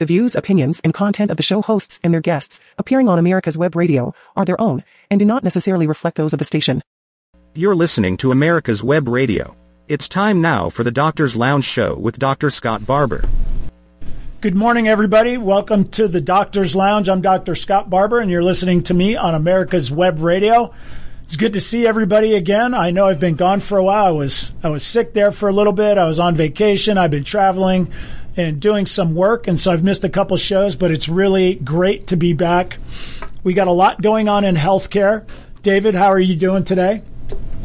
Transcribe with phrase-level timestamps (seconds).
[0.00, 3.56] The views, opinions, and content of the show hosts and their guests appearing on America's
[3.56, 6.82] Web Radio are their own and do not necessarily reflect those of the station.
[7.54, 9.56] You're listening to America's Web Radio.
[9.86, 12.50] It's time now for the Doctor's Lounge Show with Dr.
[12.50, 13.22] Scott Barbour.
[14.40, 15.36] Good morning, everybody.
[15.36, 17.08] Welcome to the Doctor's Lounge.
[17.08, 17.54] I'm Dr.
[17.54, 20.74] Scott Barbour, and you're listening to me on America's Web Radio.
[21.22, 22.74] It's good to see everybody again.
[22.74, 24.06] I know I've been gone for a while.
[24.06, 25.98] I was I was sick there for a little bit.
[25.98, 26.98] I was on vacation.
[26.98, 27.92] I've been traveling
[28.36, 32.08] and doing some work, and so I've missed a couple shows, but it's really great
[32.08, 32.78] to be back.
[33.42, 35.26] We got a lot going on in healthcare.
[35.62, 37.02] David, how are you doing today?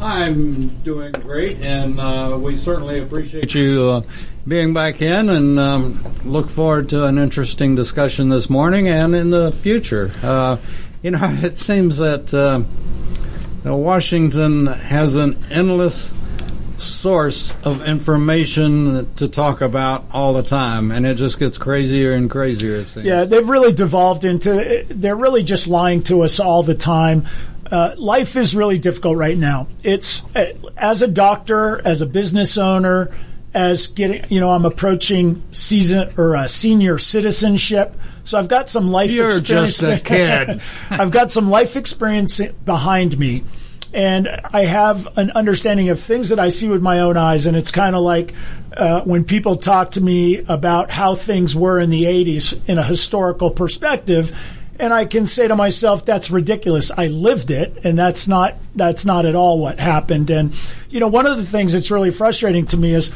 [0.00, 4.02] I'm doing great, and uh, we certainly appreciate you uh,
[4.48, 9.30] being back in and um, look forward to an interesting discussion this morning and in
[9.30, 10.12] the future.
[10.22, 10.56] Uh,
[11.02, 12.62] you know, it seems that uh,
[13.70, 16.14] Washington has an endless
[16.80, 22.30] source of information to talk about all the time, and it just gets crazier and
[22.30, 22.76] crazier.
[22.76, 23.06] It seems.
[23.06, 24.84] Yeah, they've really devolved into.
[24.88, 27.26] They're really just lying to us all the time.
[27.70, 29.68] Uh, life is really difficult right now.
[29.84, 33.10] It's uh, as a doctor, as a business owner,
[33.54, 34.24] as getting.
[34.30, 37.94] You know, I'm approaching season or uh, senior citizenship.
[38.24, 39.78] So I've got some life You're experience.
[39.78, 40.60] just a kid.
[40.90, 43.44] I've got some life experience behind me
[43.92, 47.46] and I have an understanding of things that I see with my own eyes.
[47.46, 48.34] And it's kind of like
[48.76, 52.82] uh, when people talk to me about how things were in the 80s in a
[52.82, 54.36] historical perspective.
[54.78, 56.90] And I can say to myself, that's ridiculous.
[56.90, 60.30] I lived it, and that's not that's not at all what happened.
[60.30, 60.54] And
[60.88, 63.12] you know, one of the things that's really frustrating to me is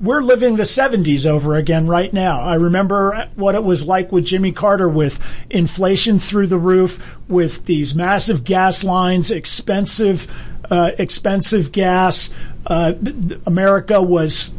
[0.00, 2.40] we're living the 70s over again right now.
[2.40, 5.18] I remember what it was like with Jimmy Carter with
[5.50, 10.26] inflation through the roof, with these massive gas lines, expensive,
[10.70, 12.30] uh, expensive gas.
[12.66, 12.94] Uh,
[13.46, 14.50] America was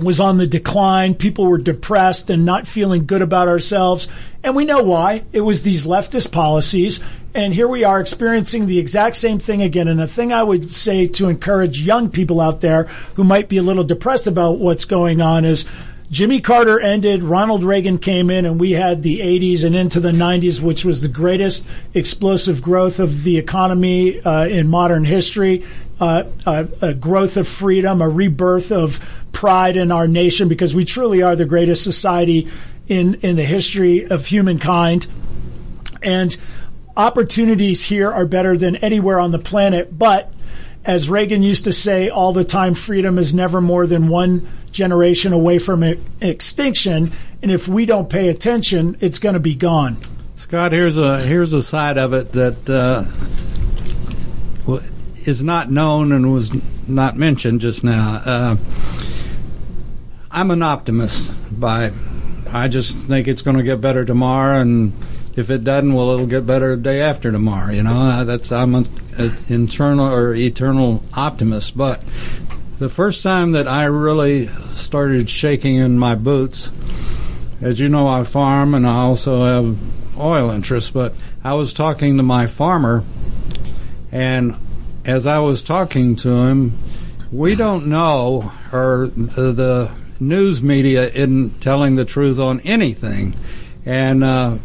[0.00, 1.14] was on the decline.
[1.14, 4.08] People were depressed and not feeling good about ourselves.
[4.42, 5.24] And we know why.
[5.32, 7.00] It was these leftist policies.
[7.34, 9.88] And here we are experiencing the exact same thing again.
[9.88, 12.84] And the thing I would say to encourage young people out there
[13.14, 15.64] who might be a little depressed about what's going on is
[16.10, 20.10] Jimmy Carter ended, Ronald Reagan came in, and we had the 80s and into the
[20.10, 25.66] 90s, which was the greatest explosive growth of the economy uh, in modern history.
[26.00, 30.84] Uh, a, a, growth of freedom, a rebirth of pride in our nation, because we
[30.84, 32.48] truly are the greatest society
[32.88, 35.06] in in the history of humankind.
[36.02, 36.36] And
[36.96, 40.32] opportunities here are better than anywhere on the planet, but
[40.84, 45.32] as Reagan used to say all the time, freedom is never more than one generation
[45.32, 45.82] away from
[46.20, 47.12] extinction.
[47.42, 49.98] And if we don't pay attention, it's going to be gone.
[50.36, 53.04] Scott, here's a here's a side of it that uh,
[55.26, 56.52] is not known and was
[56.88, 58.22] not mentioned just now.
[58.24, 58.56] Uh,
[60.38, 61.32] I'm an optimist.
[61.50, 61.90] By
[62.52, 64.92] I just think it's going to get better tomorrow, and
[65.34, 67.72] if it doesn't, well, it'll get better the day after tomorrow.
[67.72, 68.86] You know, that's I'm an
[69.48, 71.76] internal or eternal optimist.
[71.76, 72.04] But
[72.78, 76.70] the first time that I really started shaking in my boots,
[77.60, 80.92] as you know, I farm and I also have oil interests.
[80.92, 83.02] But I was talking to my farmer,
[84.12, 84.54] and
[85.04, 86.78] as I was talking to him,
[87.32, 93.34] we don't know, or the, the news media isn't telling the truth on anything.
[93.84, 94.58] And uh,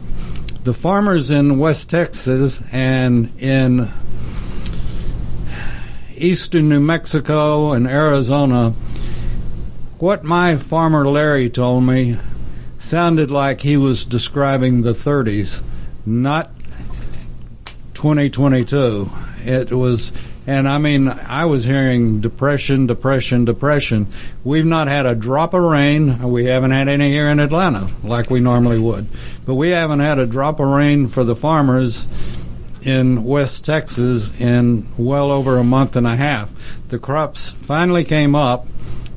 [0.64, 3.90] the farmers in West Texas and in
[6.16, 8.72] eastern New Mexico and Arizona,
[10.00, 12.18] what my farmer Larry told me
[12.80, 15.64] sounded like he was describing the 30s,
[16.06, 16.52] not
[17.94, 19.10] 2022.
[19.46, 20.12] It was
[20.46, 24.08] and I mean, I was hearing depression, depression, depression.
[24.44, 26.22] We've not had a drop of rain.
[26.30, 29.08] We haven't had any here in Atlanta like we normally would.
[29.46, 32.10] But we haven't had a drop of rain for the farmers
[32.82, 36.52] in West Texas in well over a month and a half.
[36.90, 38.68] The crops finally came up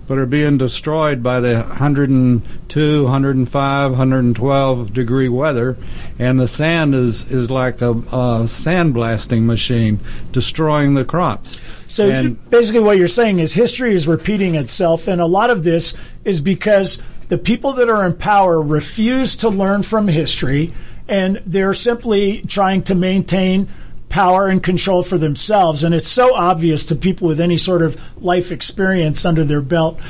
[0.07, 5.77] but are being destroyed by the 102, 105, 112 degree weather,
[6.19, 9.99] and the sand is is like a, a sandblasting machine,
[10.33, 11.61] destroying the crops.
[11.89, 15.65] So and, basically, what you're saying is history is repeating itself, and a lot of
[15.65, 15.95] this
[16.25, 20.73] is because the people that are in power refuse to learn from history,
[21.09, 23.69] and they're simply trying to maintain
[24.17, 25.85] power and control for themselves.
[25.85, 30.01] And it's so obvious to people with any sort of life experience under their belt.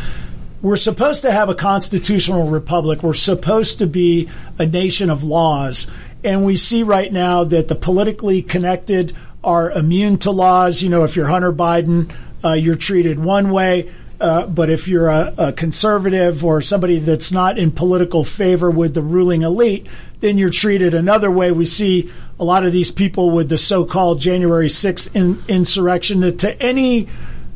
[0.62, 3.02] We're supposed to have a constitutional republic.
[3.02, 4.30] We're supposed to be
[4.60, 5.90] a nation of laws.
[6.22, 9.12] And we see right now that the politically connected
[9.42, 10.84] are immune to laws.
[10.84, 12.14] You know, if you're Hunter Biden,
[12.44, 13.90] uh, you're treated one way.
[14.18, 18.94] Uh, but if you're a, a, conservative or somebody that's not in political favor with
[18.94, 19.86] the ruling elite,
[20.20, 21.52] then you're treated another way.
[21.52, 22.10] We see
[22.40, 27.08] a lot of these people with the so-called January 6th in, insurrection that to any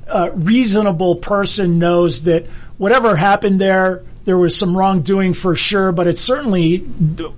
[0.07, 2.47] uh, reasonable person knows that
[2.77, 6.87] whatever happened there, there was some wrongdoing for sure, but it certainly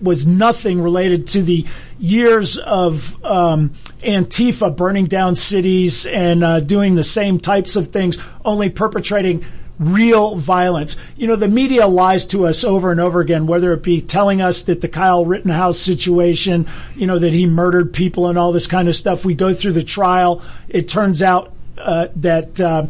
[0.00, 1.66] was nothing related to the
[1.98, 3.70] years of um,
[4.02, 9.44] Antifa burning down cities and uh, doing the same types of things, only perpetrating
[9.78, 10.96] real violence.
[11.16, 14.40] You know, the media lies to us over and over again, whether it be telling
[14.40, 18.66] us that the Kyle Rittenhouse situation, you know, that he murdered people and all this
[18.66, 19.24] kind of stuff.
[19.24, 20.42] We go through the trial.
[20.68, 22.86] It turns out uh, that uh,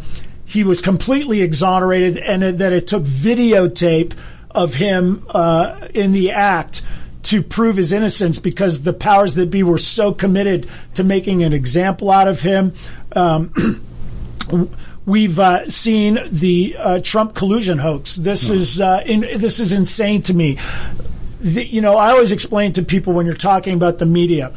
[0.53, 4.13] he was completely exonerated and that it took videotape
[4.51, 6.83] of him uh, in the act
[7.23, 11.55] to prove his innocence because the powers that be were so committed to making an
[11.55, 12.75] example out of him.
[13.17, 13.81] Um,
[15.07, 18.17] we've uh, seen the uh, Trump collusion hoax.
[18.17, 18.55] This no.
[18.55, 20.59] is uh, in, this is insane to me.
[21.41, 24.53] The, you know, I always explain to people when you're talking about the media.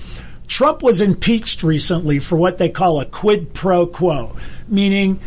[0.48, 4.36] Trump was impeached recently for what they call a quid pro quo,
[4.68, 5.22] meaning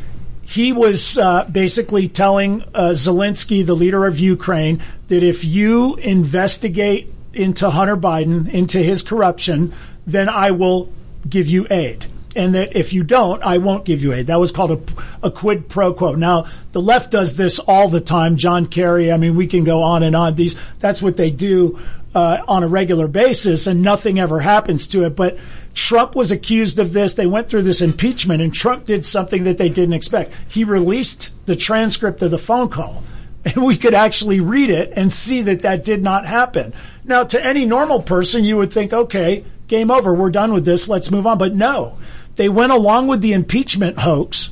[0.48, 7.12] he was uh, basically telling uh, Zelensky, the leader of Ukraine, that if you investigate
[7.34, 9.74] into Hunter Biden, into his corruption,
[10.06, 10.90] then I will
[11.28, 12.06] give you aid.
[12.34, 14.28] And that if you don't, I won't give you aid.
[14.28, 16.14] That was called a, a quid pro quo.
[16.14, 18.38] Now, the left does this all the time.
[18.38, 20.34] John Kerry, I mean, we can go on and on.
[20.34, 21.78] These, that's what they do
[22.14, 25.16] uh, on a regular basis, and nothing ever happens to it.
[25.16, 25.38] But
[25.74, 27.14] Trump was accused of this.
[27.14, 30.32] They went through this impeachment, and Trump did something that they didn't expect.
[30.48, 33.02] He released the transcript of the phone call,
[33.44, 36.74] and we could actually read it and see that that did not happen.
[37.04, 40.14] Now, to any normal person, you would think, okay, game over.
[40.14, 40.88] We're done with this.
[40.88, 41.38] Let's move on.
[41.38, 41.98] But no,
[42.36, 44.50] they went along with the impeachment hoax.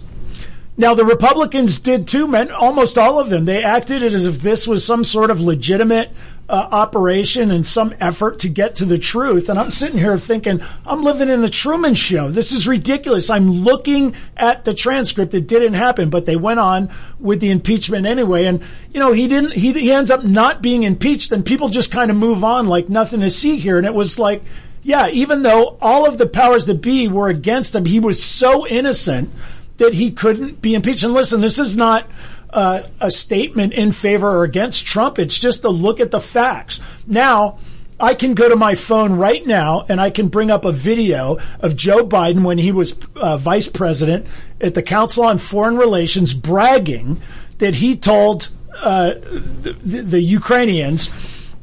[0.79, 3.47] Now, the Republicans did too, man, almost all of them.
[3.47, 6.11] They acted as if this was some sort of legitimate
[6.49, 9.49] uh, operation and some effort to get to the truth.
[9.49, 12.31] And I'm sitting here thinking, I'm living in the Truman Show.
[12.31, 13.31] This is ridiculous.
[13.31, 15.35] I'm looking at the transcript.
[15.35, 18.45] It didn't happen, but they went on with the impeachment anyway.
[18.45, 18.63] And
[18.93, 19.53] you know, he didn't.
[19.53, 22.89] He, he ends up not being impeached, and people just kind of move on like
[22.89, 23.77] nothing to see here.
[23.77, 24.43] And it was like,
[24.83, 28.67] yeah, even though all of the powers that be were against him, he was so
[28.69, 29.31] innocent
[29.79, 31.03] that he couldn't be impeached.
[31.03, 32.09] And listen, this is not
[32.51, 35.19] uh, a statement in favor or against Trump.
[35.19, 36.81] It's just a look at the facts.
[37.07, 37.59] Now,
[37.99, 41.39] I can go to my phone right now and I can bring up a video
[41.61, 44.27] of Joe Biden when he was uh, vice president
[44.61, 47.21] at the Council on Foreign Relations bragging
[47.59, 51.11] that he told uh, the, the Ukrainians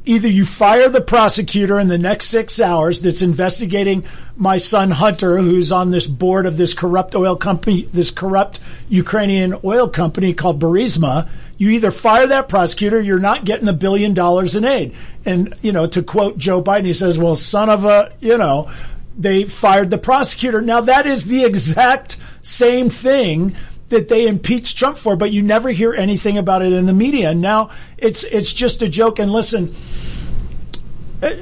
[0.04, 4.04] either you fire the prosecutor in the next six hours that's investigating
[4.36, 9.54] my son Hunter, who's on this board of this corrupt oil company, this corrupt Ukrainian
[9.64, 11.28] oil company called Burisma.
[11.56, 14.94] You either fire that prosecutor, you're not getting the billion dollars in aid.
[15.24, 18.70] And, you know, to quote Joe Biden, he says, well, son of a, you know,
[19.16, 20.60] they fired the prosecutor.
[20.60, 23.54] Now that is the exact same thing
[23.88, 27.30] that they impeached Trump for, but you never hear anything about it in the media.
[27.30, 29.18] And now it's it's just a joke.
[29.18, 29.74] And listen,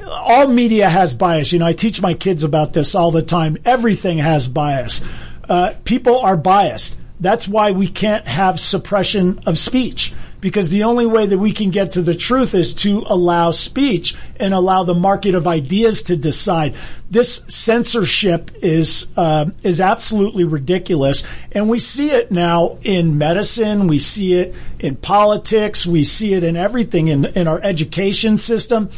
[0.09, 1.51] all media has bias.
[1.51, 3.57] You know, I teach my kids about this all the time.
[3.65, 5.01] Everything has bias.
[5.47, 6.97] Uh, people are biased.
[7.23, 11.71] That's why we can't have suppression of speech because the only way that we can
[11.71, 16.17] get to the truth is to allow speech and allow the market of ideas to
[16.17, 16.75] decide.
[17.09, 23.87] This censorship is uh, is absolutely ridiculous, and we see it now in medicine.
[23.87, 25.87] We see it in politics.
[25.87, 28.89] We see it in everything in in our education system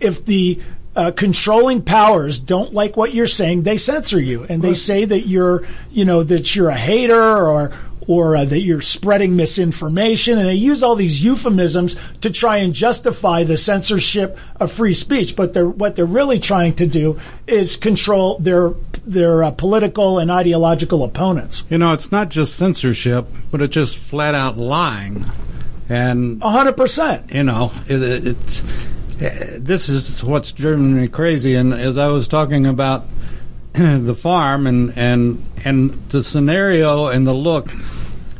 [0.00, 0.58] if the
[0.96, 5.26] uh, controlling powers don't like what you're saying, they censor you and they say that
[5.26, 7.72] you're, you know, that you're a hater or
[8.06, 12.74] or uh, that you're spreading misinformation, and they use all these euphemisms to try and
[12.74, 15.36] justify the censorship of free speech.
[15.36, 18.70] But they're, what they're really trying to do is control their
[19.06, 21.62] their uh, political and ideological opponents.
[21.70, 25.24] You know, it's not just censorship, but it's just flat out lying,
[25.88, 27.32] and hundred percent.
[27.32, 28.64] You know, it, it's
[29.20, 31.54] this is what's driven me crazy.
[31.54, 33.04] And as I was talking about
[33.72, 37.70] the farm and and and the scenario and the look,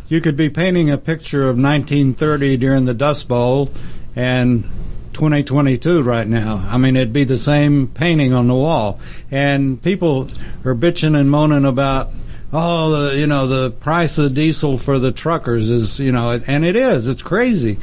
[0.09, 3.71] you could be painting a picture of 1930 during the Dust Bowl
[4.17, 4.65] and
[5.13, 6.67] 2022 right now.
[6.69, 10.29] I mean, it'd be the same painting on the wall, and people
[10.65, 12.11] are bitching and moaning about.
[12.53, 16.65] Oh, the you know the price of diesel for the truckers is you know, and
[16.65, 17.07] it is.
[17.07, 17.79] It's crazy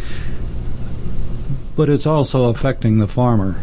[1.77, 3.61] but it's also affecting the farmer.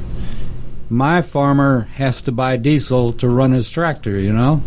[0.89, 4.63] My farmer has to buy diesel to run his tractor, you know?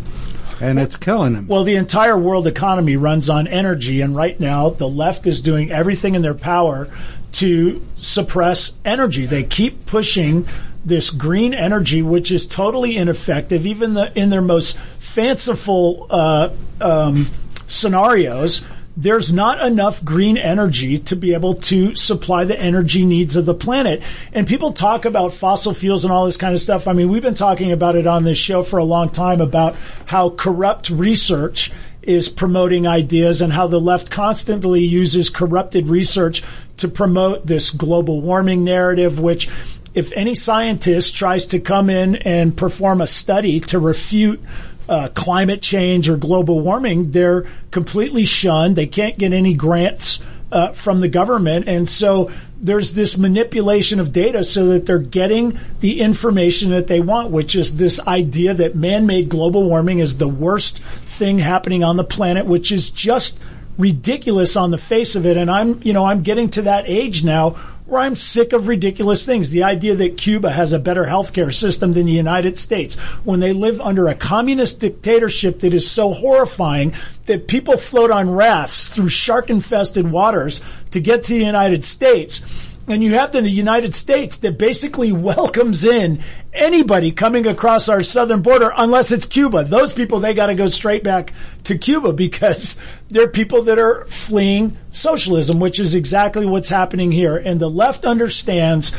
[0.60, 1.48] and it's killing them.
[1.48, 5.72] Well, the entire world economy runs on energy, and right now the left is doing
[5.72, 6.89] everything in their power
[7.34, 9.25] to suppress energy.
[9.25, 10.48] They keep pushing
[10.84, 16.50] this green energy, which is totally ineffective, even the, in their most fanciful uh,
[16.82, 17.30] um,
[17.68, 18.63] scenarios
[19.00, 23.54] there's not enough green energy to be able to supply the energy needs of the
[23.54, 24.01] planet.
[24.34, 26.88] And people talk about fossil fuels and all this kind of stuff.
[26.88, 29.75] I mean, we've been talking about it on this show for a long time about
[30.08, 36.44] how corrupt research is promoting ideas and how the left constantly uses corrupted research
[36.77, 39.48] to promote this global warming narrative, which
[39.94, 44.42] if any scientist tries to come in and perform a study to refute
[44.89, 48.75] uh, climate change or global warming, they're completely shunned.
[48.75, 51.67] They can't get any grants uh, from the government.
[51.67, 57.00] And so there's this manipulation of data so that they're getting the information that they
[57.00, 61.84] want, which is this idea that man made global warming is the worst thing happening
[61.84, 63.39] on the planet, which is just
[63.77, 65.38] ridiculous on the face of it.
[65.38, 67.56] And I'm, you know, I'm getting to that age now
[67.88, 69.51] where I'm sick of ridiculous things.
[69.51, 73.53] The idea that Cuba has a better healthcare system than the United States when they
[73.53, 76.94] live under a communist dictatorship that is so horrifying
[77.25, 82.41] that people float on rafts through shark infested waters to get to the United States
[82.88, 86.22] and you have the United States that basically welcomes in
[86.53, 89.65] anybody coming across our southern border, unless it's Cuba.
[89.65, 91.34] Those people, they got to go straight back
[91.65, 92.79] to Cuba because
[93.10, 97.36] they're people that are fleeing socialism, which is exactly what's happening here.
[97.36, 98.94] And the left understands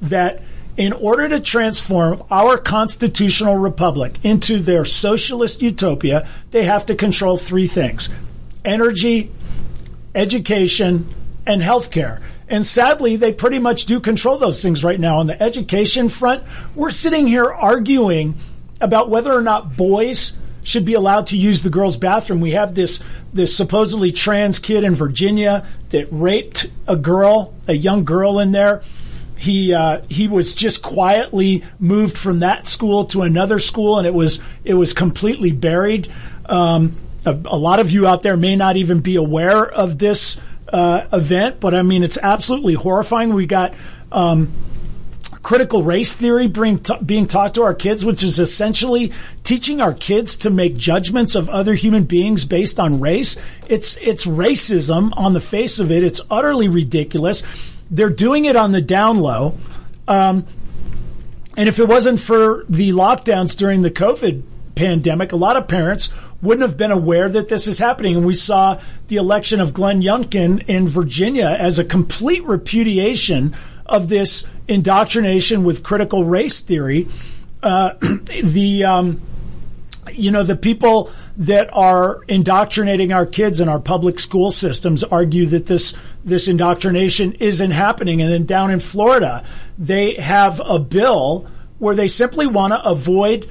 [0.00, 0.42] that
[0.76, 7.36] in order to transform our constitutional republic into their socialist utopia, they have to control
[7.36, 8.10] three things
[8.64, 9.30] energy,
[10.14, 11.06] education,
[11.46, 12.20] and healthcare.
[12.52, 15.16] And sadly, they pretty much do control those things right now.
[15.16, 16.44] On the education front,
[16.74, 18.34] we're sitting here arguing
[18.78, 22.40] about whether or not boys should be allowed to use the girls' bathroom.
[22.40, 28.04] We have this this supposedly trans kid in Virginia that raped a girl, a young
[28.04, 28.82] girl in there.
[29.38, 34.12] He uh, he was just quietly moved from that school to another school, and it
[34.12, 36.12] was it was completely buried.
[36.44, 40.38] Um, a, a lot of you out there may not even be aware of this
[40.72, 43.34] uh, event, but I mean, it's absolutely horrifying.
[43.34, 43.74] We got
[44.10, 44.52] um,
[45.42, 49.12] critical race theory being, t- being taught to our kids, which is essentially
[49.44, 53.36] teaching our kids to make judgments of other human beings based on race.
[53.68, 56.02] It's it's racism on the face of it.
[56.02, 57.42] It's utterly ridiculous.
[57.90, 59.58] They're doing it on the down low.
[60.08, 60.46] Um,
[61.56, 64.42] and if it wasn't for the lockdowns during the COVID
[64.74, 66.10] pandemic, a lot of parents
[66.42, 68.16] wouldn't have been aware that this is happening.
[68.16, 73.54] And we saw the election of Glenn Youngkin in Virginia as a complete repudiation
[73.86, 77.08] of this indoctrination with critical race theory.
[77.62, 77.94] Uh,
[78.42, 79.20] the um,
[80.12, 85.46] you know the people that are indoctrinating our kids in our public school systems argue
[85.46, 88.20] that this this indoctrination isn't happening.
[88.20, 89.44] And then down in Florida,
[89.78, 91.46] they have a bill
[91.78, 93.48] where they simply want to avoid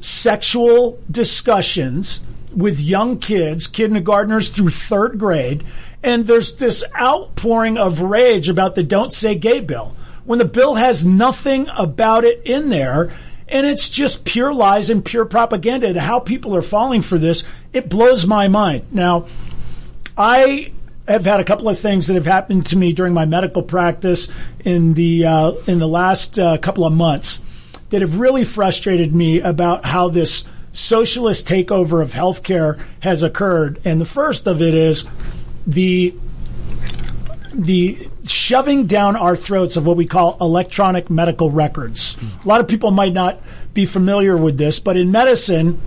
[0.00, 2.20] sexual discussions
[2.54, 5.64] with young kids, kindergartners through third grade,
[6.02, 10.76] and there's this outpouring of rage about the Don't Say Gay bill when the bill
[10.76, 13.10] has nothing about it in there.
[13.48, 15.88] And it's just pure lies and pure propaganda.
[15.88, 18.84] And how people are falling for this, it blows my mind.
[18.92, 19.26] Now,
[20.16, 20.72] I
[21.08, 24.28] have had a couple of things that have happened to me during my medical practice
[24.64, 27.42] in the uh, in the last uh, couple of months
[27.88, 33.80] that have really frustrated me about how this socialist takeover of healthcare has occurred.
[33.84, 35.08] And the first of it is
[35.66, 36.14] the
[37.52, 42.16] the shoving down our throats of what we call electronic medical records.
[42.44, 43.40] A lot of people might not
[43.74, 45.80] be familiar with this, but in medicine,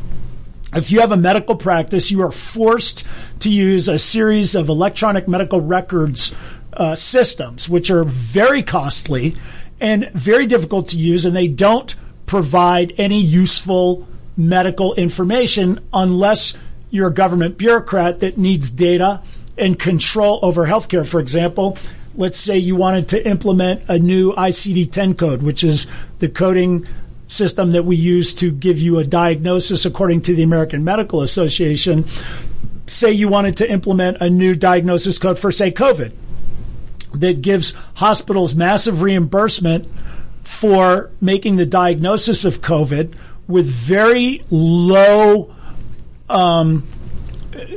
[0.75, 3.05] if you have a medical practice, you are forced
[3.39, 6.35] to use a series of electronic medical records
[6.73, 9.35] uh, systems, which are very costly
[9.79, 16.57] and very difficult to use, and they don't provide any useful medical information unless
[16.89, 19.21] you're a government bureaucrat that needs data
[19.57, 21.05] and control over healthcare.
[21.05, 21.77] For example,
[22.15, 25.87] let's say you wanted to implement a new ICD 10 code, which is
[26.19, 26.87] the coding
[27.27, 32.05] system that we use to give you a diagnosis according to the American Medical Association.
[32.85, 36.11] Say you wanted to implement a new diagnosis code for, say, COVID
[37.15, 39.87] that gives hospitals massive reimbursement
[40.43, 43.15] for making the diagnosis of COVID
[43.47, 45.53] with very low,
[46.29, 46.87] um,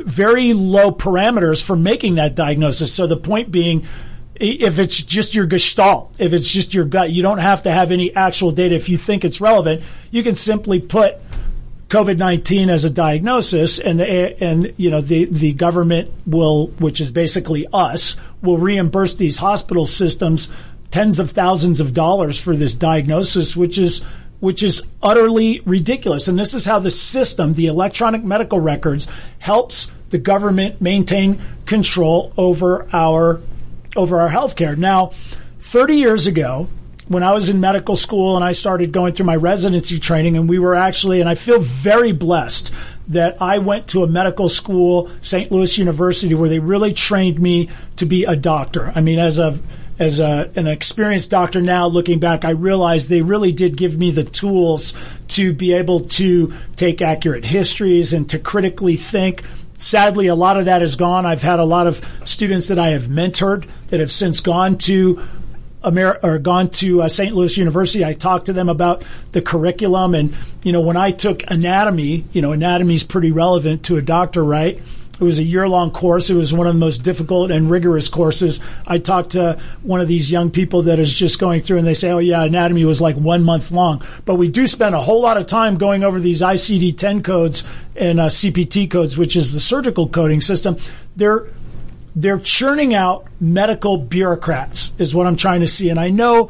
[0.05, 2.93] very low parameters for making that diagnosis.
[2.93, 3.87] So the point being,
[4.35, 7.91] if it's just your gestalt, if it's just your gut, you don't have to have
[7.91, 8.75] any actual data.
[8.75, 11.17] If you think it's relevant, you can simply put
[11.89, 17.01] COVID nineteen as a diagnosis, and the and you know the the government will, which
[17.01, 20.51] is basically us, will reimburse these hospital systems
[20.91, 24.05] tens of thousands of dollars for this diagnosis, which is
[24.41, 26.29] which is utterly ridiculous.
[26.29, 32.33] And this is how the system, the electronic medical records, helps the government maintain control
[32.37, 33.41] over our
[33.97, 34.77] over our healthcare.
[34.77, 35.13] Now,
[35.61, 36.69] 30 years ago,
[37.09, 40.49] when I was in medical school and I started going through my residency training, and
[40.49, 42.73] we were actually, and I feel very blessed
[43.09, 45.51] that I went to a medical school, St.
[45.53, 48.93] Louis University, where they really trained me to be a doctor.
[48.95, 49.59] I mean, as a
[49.99, 54.11] as a, an experienced doctor now, looking back, I realized they really did give me
[54.11, 54.93] the tools
[55.29, 59.43] to be able to take accurate histories and to critically think
[59.79, 61.27] Sadly, a lot of that is gone.
[61.27, 65.23] I've had a lot of students that I have mentored that have since gone to
[65.85, 67.35] Amer- or gone to uh, St.
[67.35, 68.05] Louis University.
[68.05, 70.35] I talked to them about the curriculum, and
[70.65, 74.43] you know, when I took anatomy, you know, anatomy is pretty relevant to a doctor,
[74.43, 74.81] right?
[75.19, 76.29] It was a year long course.
[76.29, 78.61] It was one of the most difficult and rigorous courses.
[78.87, 81.95] I talked to one of these young people that is just going through and they
[81.95, 84.03] say, oh, yeah, anatomy was like one month long.
[84.27, 87.65] But we do spend a whole lot of time going over these ICD 10 codes
[87.95, 90.77] and uh, CPT codes, which is the surgical coding system.
[91.17, 91.47] They're
[92.19, 95.91] they're churning out medical bureaucrats, is what I'm trying to see.
[95.91, 96.47] And I know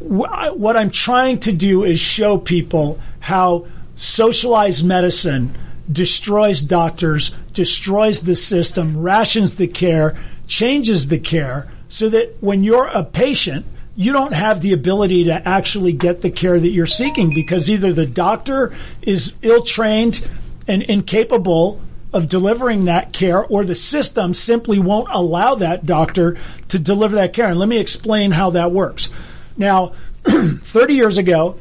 [0.00, 5.56] wh- what I'm trying to do is show people how socialized medicine
[5.90, 10.14] destroys doctors, destroys the system, rations the care,
[10.46, 15.48] changes the care, so that when you're a patient, you don't have the ability to
[15.48, 20.24] actually get the care that you're seeking because either the doctor is ill trained
[20.68, 21.80] and incapable
[22.12, 26.36] of delivering that care, or the system simply won't allow that doctor
[26.68, 27.46] to deliver that care.
[27.46, 29.08] And let me explain how that works.
[29.56, 29.92] Now,
[30.24, 31.58] 30 years ago,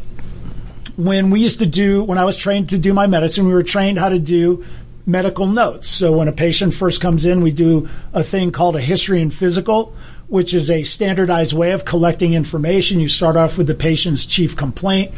[0.98, 3.64] when we used to do, when I was trained to do my medicine, we were
[3.64, 4.66] trained how to do
[5.06, 5.88] medical notes.
[5.88, 9.34] So when a patient first comes in, we do a thing called a history and
[9.34, 9.94] physical,
[10.28, 13.00] which is a standardized way of collecting information.
[13.00, 15.12] You start off with the patient's chief complaint.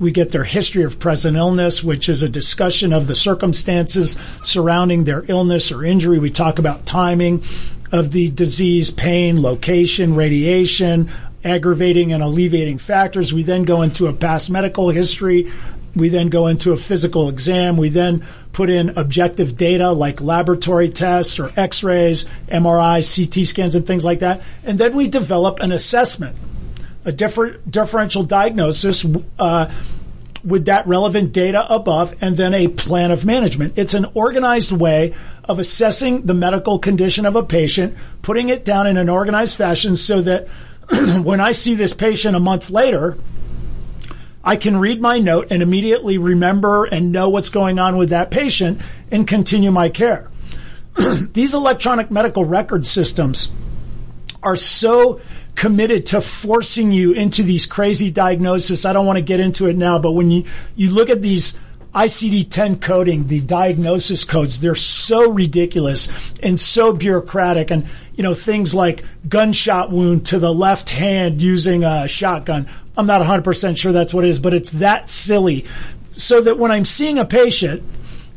[0.00, 5.04] We get their history of present illness, which is a discussion of the circumstances surrounding
[5.04, 6.18] their illness or injury.
[6.18, 7.44] We talk about timing
[7.92, 11.10] of the disease, pain, location, radiation,
[11.44, 13.32] aggravating and alleviating factors.
[13.32, 15.52] We then go into a past medical history.
[15.94, 17.76] We then go into a physical exam.
[17.76, 23.74] We then put in objective data like laboratory tests or x rays, MRI, CT scans,
[23.74, 24.40] and things like that.
[24.62, 26.36] And then we develop an assessment,
[27.04, 29.04] a different differential diagnosis.
[29.38, 29.70] Uh,
[30.44, 33.72] with that relevant data above and then a plan of management.
[33.78, 35.14] It's an organized way
[35.44, 39.96] of assessing the medical condition of a patient, putting it down in an organized fashion
[39.96, 40.46] so that
[41.22, 43.16] when I see this patient a month later,
[44.44, 48.30] I can read my note and immediately remember and know what's going on with that
[48.30, 50.30] patient and continue my care.
[51.32, 53.50] These electronic medical record systems
[54.42, 55.20] are so
[55.54, 58.84] committed to forcing you into these crazy diagnoses.
[58.84, 60.44] I don't want to get into it now, but when you,
[60.76, 61.56] you look at these
[61.94, 66.08] ICD 10 coding, the diagnosis codes, they're so ridiculous
[66.42, 67.70] and so bureaucratic.
[67.70, 72.68] And, you know, things like gunshot wound to the left hand using a shotgun.
[72.96, 75.64] I'm not 100% sure that's what it is, but it's that silly.
[76.16, 77.82] So that when I'm seeing a patient,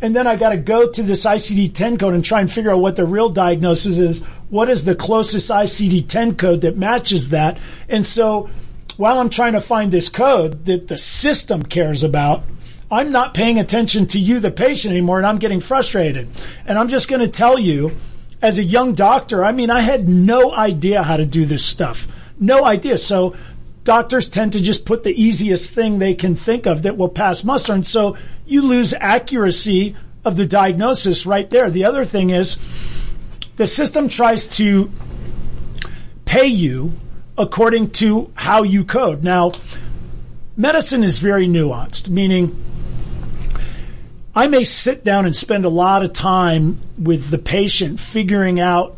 [0.02, 2.72] and then I got to go to this ICD 10 code and try and figure
[2.72, 4.24] out what the real diagnosis is.
[4.50, 7.58] What is the closest ICD 10 code that matches that?
[7.90, 8.50] And so
[8.98, 12.44] while I'm trying to find this code that the system cares about,
[12.92, 16.30] I'm not paying attention to you, the patient, anymore, and I'm getting frustrated.
[16.66, 17.96] And I'm just going to tell you,
[18.42, 22.08] as a young doctor, I mean, I had no idea how to do this stuff.
[22.40, 22.98] No idea.
[22.98, 23.36] So
[23.88, 27.46] doctors tend to just put the easiest thing they can think of that will pass
[27.46, 27.72] muster.
[27.72, 29.96] And so you lose accuracy
[30.26, 31.72] of the diagnosis right there.
[31.72, 32.58] The other thing is
[33.56, 34.92] the system tries to
[36.26, 36.98] pay you
[37.38, 39.24] according to how you code.
[39.24, 39.54] Now,
[40.58, 42.62] medicine is very nuanced, meaning
[44.36, 48.98] I may sit down and spend a lot of time with the patient figuring out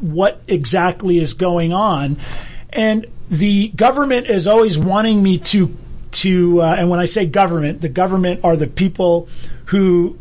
[0.00, 2.16] what exactly is going on.
[2.70, 5.76] And the government is always wanting me to
[6.12, 9.28] to uh, and when I say government, the government are the people
[9.66, 10.18] who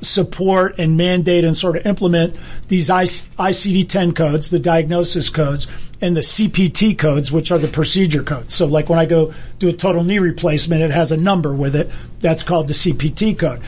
[0.00, 2.36] support and mandate and sort of implement
[2.68, 5.66] these ICD 10 codes, the diagnosis codes,
[6.00, 8.54] and the CPT codes, which are the procedure codes.
[8.54, 11.74] So, like when I go do a total knee replacement, it has a number with
[11.74, 11.90] it.
[12.20, 13.60] That's called the CPT code.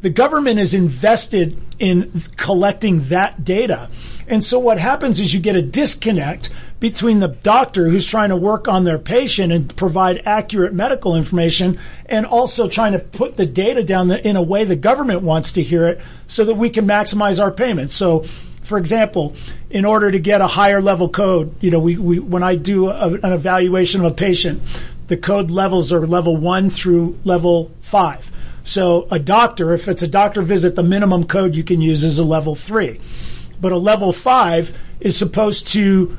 [0.00, 3.88] The government is invested in collecting that data.
[4.26, 8.36] And so what happens is you get a disconnect between the doctor who's trying to
[8.36, 13.46] work on their patient and provide accurate medical information and also trying to put the
[13.46, 16.86] data down in a way the government wants to hear it so that we can
[16.86, 17.94] maximize our payments.
[17.94, 18.24] So
[18.64, 19.36] for example,
[19.70, 22.88] in order to get a higher level code, you know, we, we when I do
[22.88, 24.62] a, an evaluation of a patient,
[25.06, 28.30] the code levels are level one through level five.
[28.64, 32.18] So a doctor, if it's a doctor visit, the minimum code you can use is
[32.18, 33.00] a level three.
[33.64, 36.14] But a level five is supposed to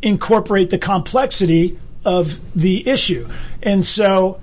[0.00, 3.28] incorporate the complexity of the issue.
[3.62, 4.40] And so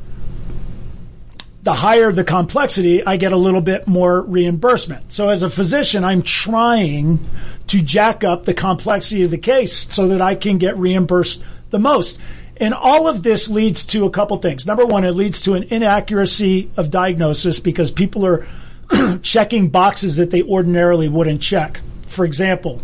[1.63, 5.11] the higher the complexity, I get a little bit more reimbursement.
[5.11, 7.21] So as a physician, I'm trying
[7.69, 11.79] to jack up the complexity of the case so that I can get reimbursed the
[11.79, 12.21] most.
[12.57, 14.67] And all of this leads to a couple things.
[14.67, 18.45] Number one, it leads to an inaccuracy of diagnosis because people are
[19.23, 21.81] checking boxes that they ordinarily wouldn't check.
[22.13, 22.81] For example,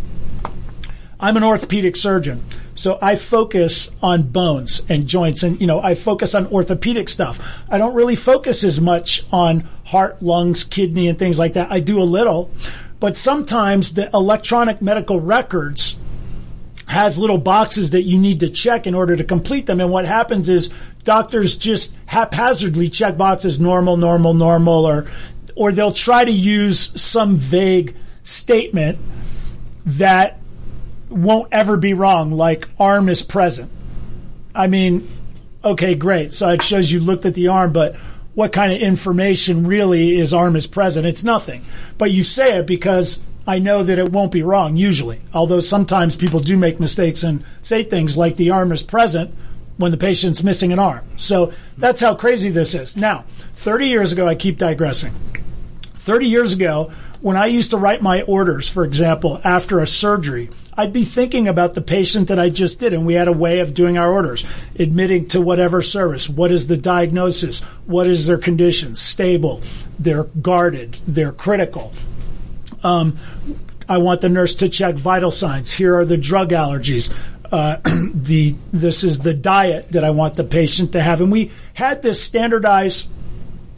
[1.19, 2.43] I'm an orthopedic surgeon.
[2.75, 7.61] So I focus on bones and joints and, you know, I focus on orthopedic stuff.
[7.69, 11.71] I don't really focus as much on heart, lungs, kidney and things like that.
[11.71, 12.51] I do a little,
[13.01, 15.97] but sometimes the electronic medical records
[16.87, 19.81] has little boxes that you need to check in order to complete them.
[19.81, 25.05] And what happens is doctors just haphazardly check boxes normal, normal, normal, or,
[25.55, 28.97] or they'll try to use some vague statement
[29.97, 30.39] that
[31.09, 33.71] won't ever be wrong, like arm is present.
[34.53, 35.09] I mean,
[35.63, 36.33] okay, great.
[36.33, 37.95] So it shows you looked at the arm, but
[38.35, 41.05] what kind of information really is arm is present?
[41.05, 41.63] It's nothing.
[41.97, 45.21] But you say it because I know that it won't be wrong usually.
[45.33, 49.33] Although sometimes people do make mistakes and say things like the arm is present
[49.77, 51.03] when the patient's missing an arm.
[51.15, 52.95] So that's how crazy this is.
[52.95, 53.25] Now,
[53.55, 55.13] 30 years ago, I keep digressing.
[55.81, 60.49] 30 years ago, when I used to write my orders, for example, after a surgery,
[60.77, 63.59] I'd be thinking about the patient that I just did, and we had a way
[63.59, 64.45] of doing our orders,
[64.77, 66.29] admitting to whatever service.
[66.29, 67.59] What is the diagnosis?
[67.85, 68.95] What is their condition?
[68.95, 69.61] Stable.
[69.97, 70.99] They're guarded.
[71.05, 71.91] They're critical.
[72.81, 73.17] Um,
[73.89, 75.73] I want the nurse to check vital signs.
[75.73, 77.13] Here are the drug allergies.
[77.51, 77.77] Uh,
[78.13, 82.03] the this is the diet that I want the patient to have, and we had
[82.03, 83.09] this standardized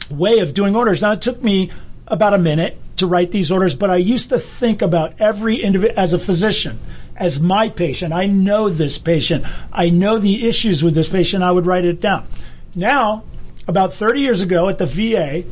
[0.08, 1.02] way of doing orders.
[1.02, 1.72] Now it took me
[2.06, 5.98] about a minute to write these orders, but I used to think about every individual
[5.98, 6.78] as a physician,
[7.16, 8.12] as my patient.
[8.12, 9.44] I know this patient.
[9.72, 11.42] I know the issues with this patient.
[11.42, 12.26] I would write it down.
[12.74, 13.24] Now,
[13.66, 15.44] about 30 years ago at the VA,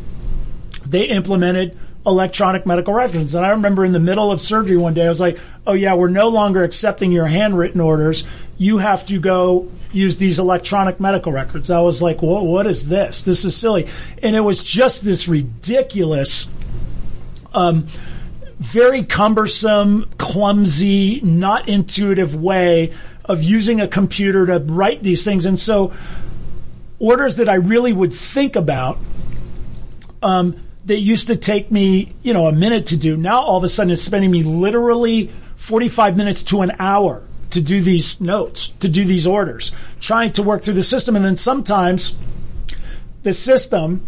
[0.86, 1.76] they implemented
[2.06, 3.34] electronic medical records.
[3.34, 5.94] And I remember in the middle of surgery one day, I was like, oh, yeah,
[5.94, 8.24] we're no longer accepting your handwritten orders.
[8.58, 11.70] You have to go use these electronic medical records.
[11.70, 13.22] I was like, well, what is this?
[13.22, 13.88] This is silly.
[14.22, 16.48] And it was just this ridiculous
[17.52, 17.86] um,
[18.58, 22.92] very cumbersome, clumsy, not intuitive way
[23.24, 25.46] of using a computer to write these things.
[25.46, 25.92] And so,
[26.98, 28.98] orders that I really would think about
[30.22, 33.64] um, that used to take me, you know, a minute to do, now all of
[33.64, 38.68] a sudden it's spending me literally 45 minutes to an hour to do these notes,
[38.80, 41.16] to do these orders, trying to work through the system.
[41.16, 42.16] And then sometimes
[43.22, 44.06] the system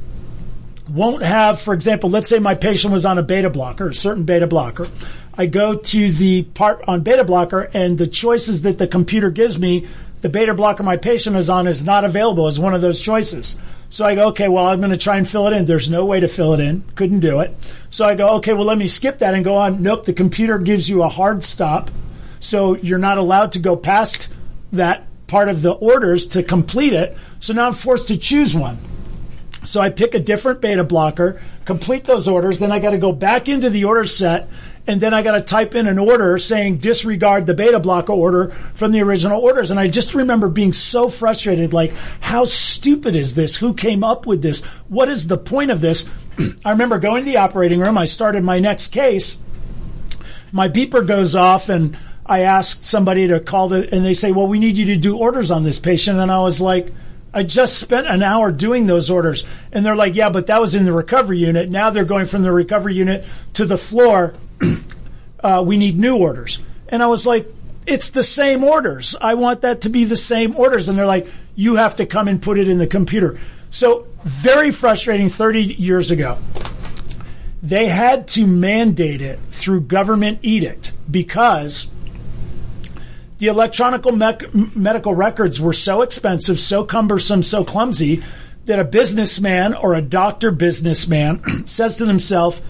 [0.88, 4.24] won't have, for example, let's say my patient was on a beta blocker, a certain
[4.24, 4.88] beta blocker.
[5.34, 9.58] I go to the part on beta blocker and the choices that the computer gives
[9.58, 9.86] me,
[10.20, 13.56] the beta blocker my patient is on is not available as one of those choices.
[13.90, 15.66] So I go, okay, well, I'm going to try and fill it in.
[15.66, 16.82] There's no way to fill it in.
[16.94, 17.54] Couldn't do it.
[17.90, 19.82] So I go, okay, well, let me skip that and go on.
[19.82, 21.90] Nope, the computer gives you a hard stop.
[22.40, 24.28] So you're not allowed to go past
[24.72, 27.16] that part of the orders to complete it.
[27.40, 28.78] So now I'm forced to choose one.
[29.64, 33.12] So I pick a different beta blocker, complete those orders, then I got to go
[33.12, 34.48] back into the order set,
[34.86, 38.48] and then I got to type in an order saying disregard the beta blocker order
[38.48, 39.70] from the original orders.
[39.70, 43.56] And I just remember being so frustrated like, how stupid is this?
[43.56, 44.62] Who came up with this?
[44.88, 46.10] What is the point of this?
[46.64, 47.96] I remember going to the operating room.
[47.96, 49.38] I started my next case.
[50.50, 51.96] My beeper goes off, and
[52.26, 55.16] I asked somebody to call the, and they say, well, we need you to do
[55.16, 56.18] orders on this patient.
[56.18, 56.92] And I was like,
[57.34, 59.44] I just spent an hour doing those orders.
[59.72, 61.70] And they're like, yeah, but that was in the recovery unit.
[61.70, 64.34] Now they're going from the recovery unit to the floor.
[65.40, 66.58] uh, we need new orders.
[66.88, 67.46] And I was like,
[67.86, 69.16] it's the same orders.
[69.20, 70.88] I want that to be the same orders.
[70.88, 73.38] And they're like, you have to come and put it in the computer.
[73.70, 76.38] So, very frustrating 30 years ago.
[77.62, 81.91] They had to mandate it through government edict because
[83.42, 84.04] the electronic
[84.76, 88.22] medical records were so expensive, so cumbersome, so clumsy
[88.66, 92.62] that a businessman or a doctor businessman says to himself,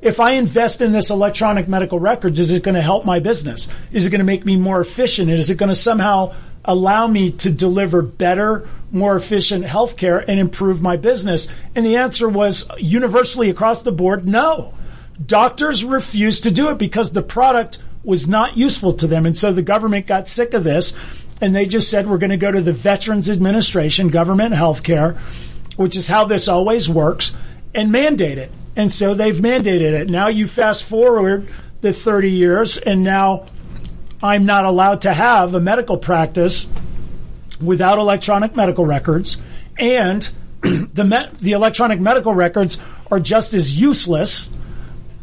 [0.00, 3.68] if I invest in this electronic medical records, is it going to help my business?
[3.90, 5.32] Is it going to make me more efficient?
[5.32, 6.32] Is it going to somehow
[6.64, 11.48] allow me to deliver better, more efficient healthcare and improve my business?
[11.74, 14.74] And the answer was universally across the board, no.
[15.26, 19.26] Doctors refused to do it because the product was not useful to them.
[19.26, 20.94] And so the government got sick of this
[21.40, 25.16] and they just said, we're going to go to the Veterans Administration, government healthcare,
[25.76, 27.34] which is how this always works,
[27.74, 28.50] and mandate it.
[28.76, 30.10] And so they've mandated it.
[30.10, 31.48] Now you fast forward
[31.80, 33.46] the 30 years, and now
[34.22, 36.66] I'm not allowed to have a medical practice
[37.60, 39.38] without electronic medical records.
[39.78, 40.28] And
[40.60, 42.78] the, me- the electronic medical records
[43.10, 44.50] are just as useless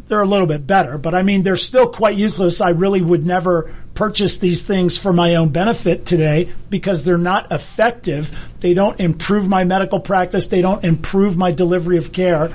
[0.07, 2.61] they're a little bit better, but I mean, they're still quite useless.
[2.61, 7.51] I really would never purchase these things for my own benefit today because they're not
[7.51, 8.37] effective.
[8.61, 10.47] They don't improve my medical practice.
[10.47, 12.51] They don't improve my delivery of care.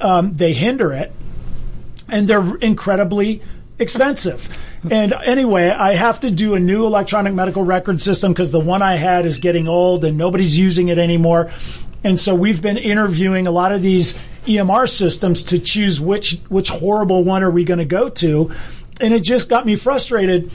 [0.00, 1.12] Um, they hinder it,
[2.08, 3.42] and they're incredibly
[3.78, 4.48] expensive.
[4.90, 8.82] And anyway, I have to do a new electronic medical record system because the one
[8.82, 11.50] I had is getting old and nobody's using it anymore.
[12.04, 16.70] And so we've been interviewing a lot of these EMR systems to choose which which
[16.70, 18.50] horrible one are we going to go to,
[19.00, 20.50] and it just got me frustrated.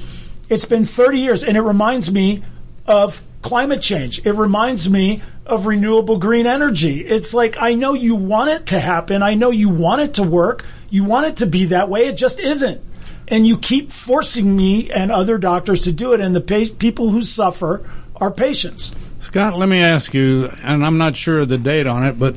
[0.50, 2.44] It's been 30 years, and it reminds me
[2.86, 4.26] of climate change.
[4.26, 7.06] It reminds me of renewable green energy.
[7.06, 9.22] It's like I know you want it to happen.
[9.22, 10.66] I know you want it to work.
[10.90, 12.06] You want it to be that way.
[12.08, 12.82] It just isn't.
[13.28, 17.10] And you keep forcing me and other doctors to do it, and the pa- people
[17.10, 18.94] who suffer are patients.
[19.20, 22.36] Scott, let me ask you, and I'm not sure of the date on it, but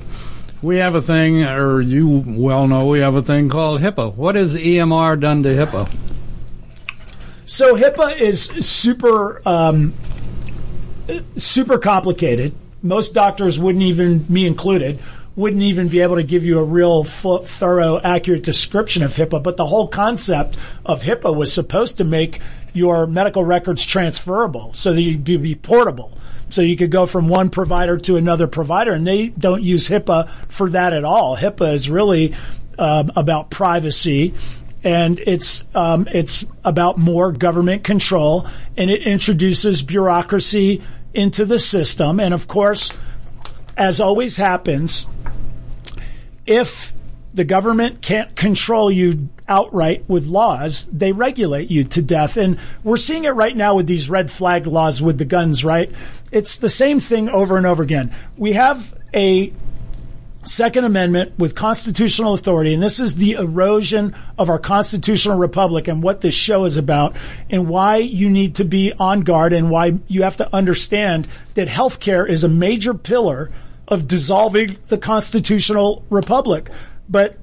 [0.67, 4.13] we have a thing, or you well know, we have a thing called HIPAA.
[4.15, 5.89] What has EMR done to HIPAA?
[7.47, 9.95] So HIPAA is super, um,
[11.37, 12.53] super complicated.
[12.83, 14.99] Most doctors wouldn't even, me included,
[15.37, 19.41] wouldn't even be able to give you a real thorough, accurate description of HIPAA.
[19.45, 22.41] But the whole concept of HIPAA was supposed to make
[22.73, 26.19] your medical records transferable so that you'd be portable.
[26.49, 30.29] So you could go from one provider to another provider, and they don't use HIPAA
[30.49, 31.37] for that at all.
[31.37, 32.35] HIPAA is really
[32.79, 34.35] um, about privacy
[34.87, 40.81] and it's um, it's about more government control, and it introduces bureaucracy
[41.13, 42.21] into the system.
[42.21, 42.93] And of course,
[43.77, 45.09] as always happens,
[46.47, 46.93] if
[47.37, 52.37] the government can't control you outright with laws, they regulate you to death.
[52.39, 55.93] And we're seeing it right now with these red flag laws with the guns, right?
[56.33, 58.13] It's the same thing over and over again.
[58.39, 59.53] We have a
[60.45, 66.03] Second Amendment with constitutional authority, and this is the erosion of our constitutional republic and
[66.03, 67.17] what this show is about,
[67.51, 71.69] and why you need to be on guard, and why you have to understand that
[71.69, 73.51] healthcare is a major pillar
[73.89, 76.71] of dissolving the constitutional republic.
[77.09, 77.39] But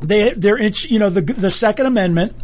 [0.00, 2.34] they, they're, you know, the the Second Amendment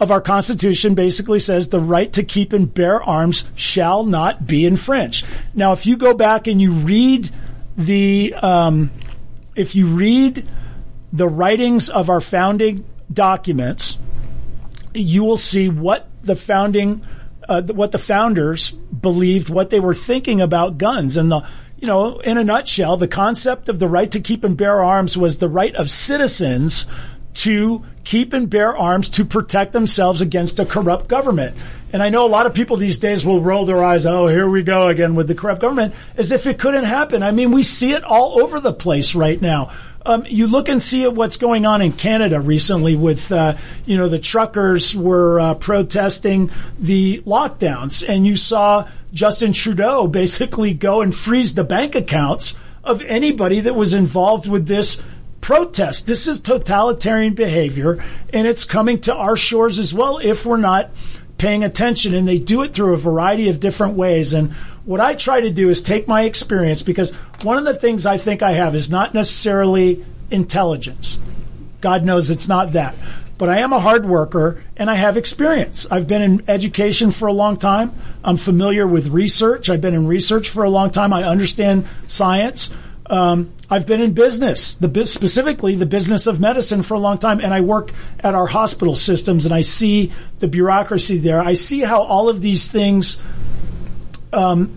[0.00, 4.64] of our Constitution basically says the right to keep and bear arms shall not be
[4.64, 5.26] infringed.
[5.54, 7.30] Now, if you go back and you read
[7.76, 8.90] the, um,
[9.56, 10.46] if you read
[11.12, 13.98] the writings of our founding documents,
[14.94, 17.04] you will see what the founding,
[17.48, 21.46] uh, what the founders believed, what they were thinking about guns, and the,
[21.80, 25.16] you know, in a nutshell, the concept of the right to keep and bear arms
[25.16, 26.86] was the right of citizens
[27.34, 31.56] to keep and bear arms to protect themselves against a corrupt government.
[31.92, 34.48] And I know a lot of people these days will roll their eyes, oh, here
[34.48, 37.22] we go again with the corrupt government, as if it couldn't happen.
[37.22, 39.70] I mean, we see it all over the place right now.
[40.04, 44.08] Um, you look and see what's going on in Canada recently with, uh, you know,
[44.08, 51.14] the truckers were uh, protesting the lockdowns, and you saw Justin Trudeau basically go and
[51.14, 55.02] freeze the bank accounts of anybody that was involved with this
[55.40, 56.06] protest.
[56.06, 60.90] This is totalitarian behavior, and it's coming to our shores as well if we're not
[61.38, 62.14] paying attention.
[62.14, 64.34] And they do it through a variety of different ways.
[64.34, 64.52] And
[64.84, 68.18] what I try to do is take my experience because one of the things I
[68.18, 71.18] think I have is not necessarily intelligence.
[71.80, 72.94] God knows it's not that.
[73.38, 75.86] But I am a hard worker and I have experience.
[75.90, 77.94] I've been in education for a long time.
[78.24, 79.70] I'm familiar with research.
[79.70, 81.12] I've been in research for a long time.
[81.12, 82.74] I understand science.
[83.06, 87.38] Um, I've been in business, the specifically the business of medicine for a long time,
[87.40, 91.40] and I work at our hospital systems, and I see the bureaucracy there.
[91.40, 93.20] I see how all of these things
[94.32, 94.74] um,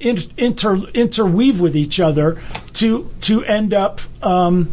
[0.00, 2.40] inter, interweave with each other
[2.74, 4.72] to to end up um,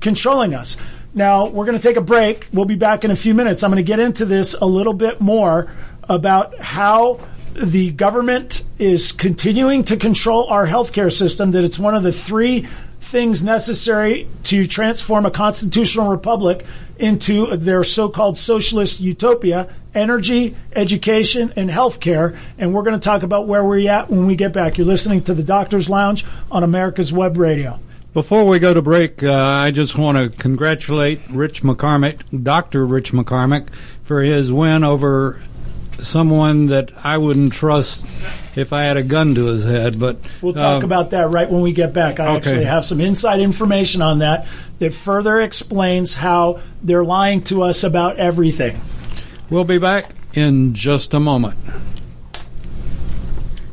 [0.00, 0.76] controlling us.
[1.14, 2.48] Now we're going to take a break.
[2.52, 3.62] We'll be back in a few minutes.
[3.62, 5.70] I'm going to get into this a little bit more
[6.08, 7.20] about how
[7.52, 12.66] the government is continuing to control our healthcare system, that it's one of the three
[13.00, 16.64] things necessary to transform a constitutional republic
[16.98, 23.48] into their so-called socialist utopia energy education and healthcare and we're going to talk about
[23.48, 27.12] where we're at when we get back you're listening to the doctor's lounge on america's
[27.12, 27.80] web radio
[28.12, 32.84] Before we go to break, uh, I just want to congratulate Rich McCormick, Dr.
[32.84, 35.40] Rich McCormick, for his win over
[36.00, 38.04] someone that I wouldn't trust
[38.56, 40.00] if I had a gun to his head.
[40.00, 42.18] But We'll talk uh, about that right when we get back.
[42.18, 42.36] I Okay.
[42.36, 47.84] actually have some inside information on that that further explains how they're lying to us
[47.84, 48.80] about everything.
[49.50, 51.58] We'll be back in just a moment.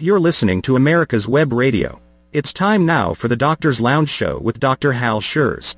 [0.00, 2.00] You're listening to America's Web Radio.
[2.32, 4.92] It's time now for the Doctor's Lounge Show with Dr.
[4.92, 5.74] Hal Scherz.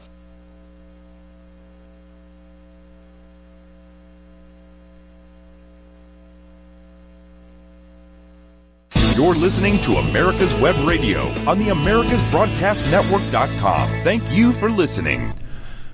[9.19, 13.89] You're listening to America's Web Radio on the AmericasBroadcastNetwork.com.
[14.01, 15.33] Thank you for listening.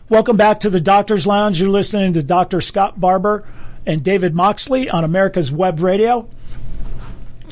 [0.09, 1.59] Welcome back to the Doctor's Lounge.
[1.59, 2.61] You're listening to Dr.
[2.61, 3.43] Scott Barbour
[3.83, 6.29] and David Moxley on America's Web Radio.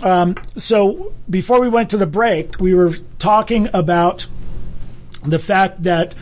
[0.04, 4.28] Um, so before we went to the break, we were talking about
[5.26, 6.14] the fact that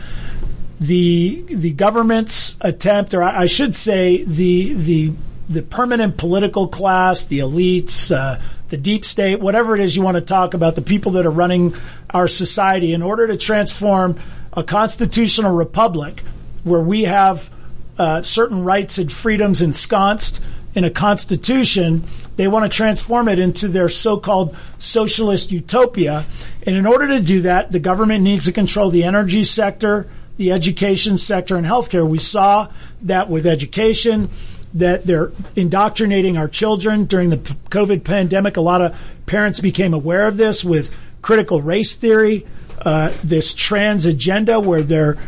[0.80, 5.12] the the government's attempt, or I I should say, the the
[5.46, 8.40] the permanent political class, the elites, uh,
[8.72, 11.30] the deep state, whatever it is you want to talk about, the people that are
[11.30, 11.76] running
[12.08, 14.18] our society, in order to transform
[14.54, 16.22] a constitutional republic
[16.64, 17.50] where we have
[17.98, 20.42] uh, certain rights and freedoms ensconced
[20.74, 22.02] in a constitution,
[22.36, 26.24] they want to transform it into their so-called socialist utopia.
[26.66, 30.08] And in order to do that, the government needs to control the energy sector,
[30.38, 32.08] the education sector, and healthcare.
[32.08, 34.30] We saw that with education,
[34.74, 38.56] that they're indoctrinating our children during the COVID pandemic.
[38.56, 42.46] A lot of parents became aware of this with critical race theory,
[42.84, 45.18] uh, this trans agenda where they're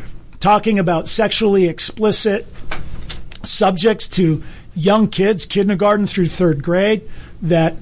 [0.41, 2.47] talking about sexually explicit
[3.45, 4.43] subjects to
[4.75, 7.09] young kids, kindergarten through third grade,
[7.43, 7.77] that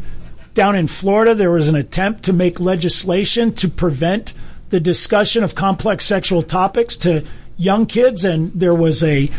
[0.55, 4.35] down in Florida there was an attempt to make legislation to prevent
[4.69, 7.25] the discussion of complex sexual topics to
[7.57, 9.31] young kids, and there was a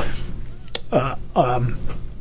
[0.91, 1.77] uh, um,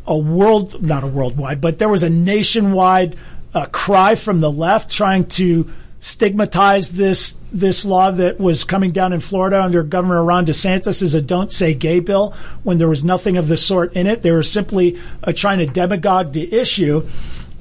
[0.07, 3.17] a world, not a worldwide, but there was a nationwide
[3.55, 9.13] uh, cry from the left trying to stigmatize this this law that was coming down
[9.13, 12.35] in Florida under Governor Ron DeSantis as a "Don't Say Gay" bill,
[12.65, 14.23] when there was nothing of the sort in it.
[14.23, 17.07] They were simply uh, trying to demagogue the issue.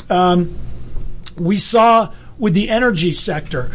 [0.09, 0.55] Um,
[1.37, 3.69] we saw with the energy sector,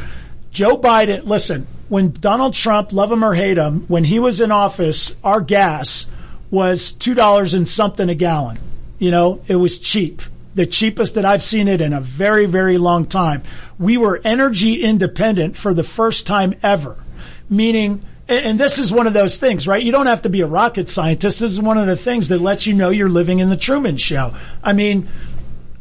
[0.51, 1.25] Joe Biden.
[1.25, 5.41] Listen, when Donald Trump, love him or hate him, when he was in office, our
[5.41, 6.07] gas
[6.57, 8.59] was two dollars and something a gallon.
[8.99, 10.23] You know, it was cheap,
[10.55, 13.43] the cheapest that I've seen it in a very, very long time.
[13.79, 16.97] We were energy independent for the first time ever,
[17.51, 18.03] meaning.
[18.27, 19.81] And this is one of those things, right?
[19.83, 21.39] You don't have to be a rocket scientist.
[21.39, 23.99] This is one of the things that lets you know you're living in the Truman
[23.99, 24.35] Show.
[24.65, 25.09] I mean,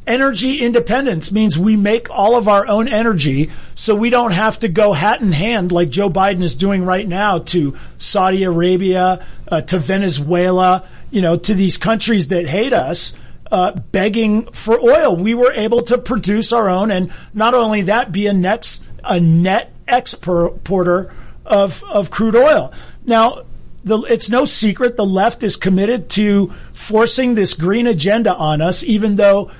[0.07, 4.67] energy independence means we make all of our own energy so we don't have to
[4.67, 9.61] go hat in hand like Joe Biden is doing right now to Saudi Arabia, uh,
[9.61, 13.13] to Venezuela, you know, to these countries that hate us.
[13.51, 18.11] Uh, begging for oil, we were able to produce our own, and not only that,
[18.11, 21.13] be a net a net exporter
[21.45, 22.73] of of crude oil.
[23.05, 23.43] Now,
[23.83, 28.83] the, it's no secret the left is committed to forcing this green agenda on us,
[28.83, 29.51] even though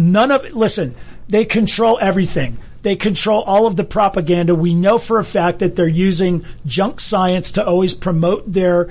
[0.00, 0.94] none of listen,
[1.28, 2.58] they control everything.
[2.82, 4.54] They control all of the propaganda.
[4.54, 8.88] We know for a fact that they're using junk science to always promote their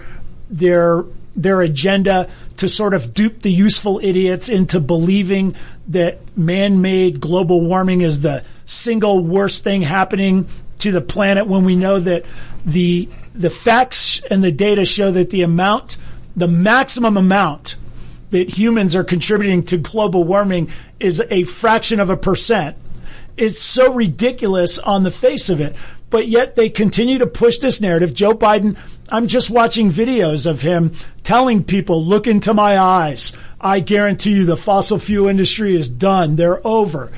[0.49, 1.05] their
[1.35, 5.55] their agenda to sort of dupe the useful idiots into believing
[5.87, 10.47] that man-made global warming is the single worst thing happening
[10.79, 12.25] to the planet when we know that
[12.65, 15.97] the the facts and the data show that the amount
[16.35, 17.77] the maximum amount
[18.31, 20.69] that humans are contributing to global warming
[20.99, 22.77] is a fraction of a percent
[23.39, 25.75] is so ridiculous on the face of it.
[26.09, 28.13] But yet they continue to push this narrative.
[28.13, 28.77] Joe Biden,
[29.09, 33.33] I'm just watching videos of him telling people, look into my eyes.
[33.61, 36.35] I guarantee you the fossil fuel industry is done.
[36.35, 37.11] They're over.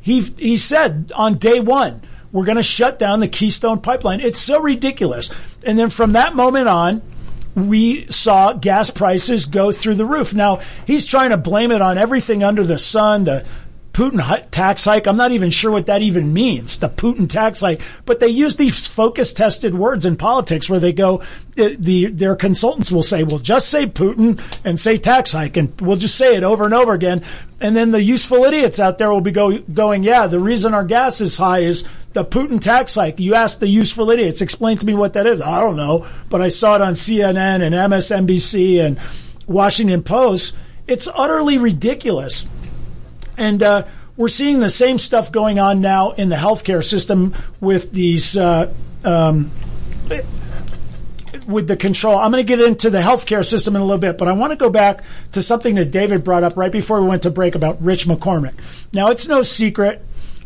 [0.00, 4.20] He, he said on day one, we're going to shut down the Keystone pipeline.
[4.20, 5.30] It's so ridiculous.
[5.64, 7.02] And then from that moment on,
[7.66, 10.32] we saw gas prices go through the roof.
[10.34, 13.44] Now, he's trying to blame it on everything under the sun, the
[13.98, 15.08] Putin tax hike.
[15.08, 17.80] I'm not even sure what that even means, the Putin tax hike.
[18.06, 21.20] But they use these focus tested words in politics where they go,
[21.56, 25.56] eh, the, their consultants will say, well, just say Putin and say tax hike.
[25.56, 27.24] And we'll just say it over and over again.
[27.60, 30.84] And then the useful idiots out there will be go, going, yeah, the reason our
[30.84, 31.82] gas is high is
[32.12, 33.18] the Putin tax hike.
[33.18, 35.40] You ask the useful idiots, explain to me what that is.
[35.40, 39.00] I don't know, but I saw it on CNN and MSNBC and
[39.48, 40.54] Washington Post.
[40.86, 42.46] It's utterly ridiculous.
[43.38, 43.86] And uh,
[44.16, 48.36] we're seeing the same stuff going on now in the healthcare system with these.
[48.36, 48.72] Uh,
[49.04, 49.50] um,
[51.46, 52.18] with the control.
[52.18, 54.50] I'm going to get into the healthcare system in a little bit, but I want
[54.50, 57.54] to go back to something that David brought up right before we went to break
[57.54, 58.54] about Rich McCormick.
[58.92, 60.04] Now, it's no secret.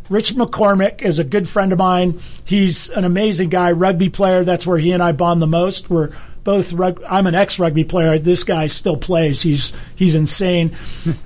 [0.09, 2.21] Rich McCormick is a good friend of mine.
[2.45, 4.45] He's an amazing guy, rugby player.
[4.45, 5.91] That's where he and I bond the most.
[5.91, 6.13] We're
[6.45, 8.19] both rug- I'm an ex rugby player.
[8.19, 9.43] This guy still plays.
[9.43, 10.77] He's he's insane.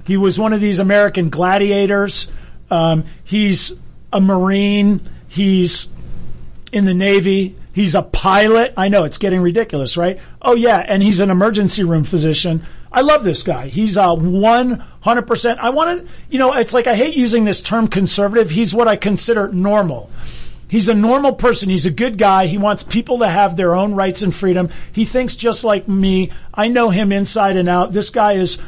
[0.07, 2.31] he was one of these American gladiators.
[2.71, 3.75] Um, he's
[4.13, 5.01] a Marine.
[5.29, 5.89] He's
[6.73, 7.57] in the Navy.
[7.73, 8.73] He's a pilot.
[8.77, 10.19] I know it's getting ridiculous, right?
[10.41, 12.63] Oh yeah, and he's an emergency room physician.
[12.91, 13.67] I love this guy.
[13.67, 15.59] He's a 100%.
[15.59, 18.49] I want to, you know, it's like I hate using this term conservative.
[18.49, 20.11] He's what I consider normal.
[20.69, 21.69] He's a normal person.
[21.69, 22.47] He's a good guy.
[22.47, 24.71] He wants people to have their own rights and freedom.
[24.91, 26.33] He thinks just like me.
[26.53, 27.93] I know him inside and out.
[27.93, 28.59] This guy is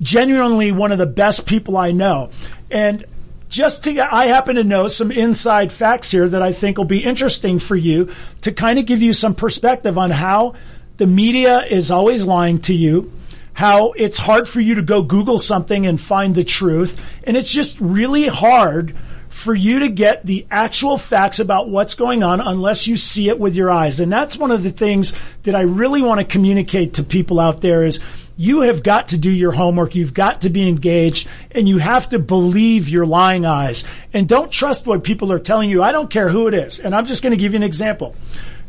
[0.00, 2.30] genuinely one of the best people I know.
[2.70, 3.04] And
[3.48, 7.04] just to, I happen to know some inside facts here that I think will be
[7.04, 10.54] interesting for you to kind of give you some perspective on how
[10.96, 13.12] the media is always lying to you,
[13.54, 17.00] how it's hard for you to go Google something and find the truth.
[17.24, 18.94] And it's just really hard
[19.34, 23.38] for you to get the actual facts about what's going on unless you see it
[23.38, 23.98] with your eyes.
[23.98, 25.12] And that's one of the things
[25.42, 27.98] that I really want to communicate to people out there is
[28.36, 29.96] you have got to do your homework.
[29.96, 33.82] You've got to be engaged and you have to believe your lying eyes
[34.12, 35.82] and don't trust what people are telling you.
[35.82, 36.78] I don't care who it is.
[36.78, 38.14] And I'm just going to give you an example.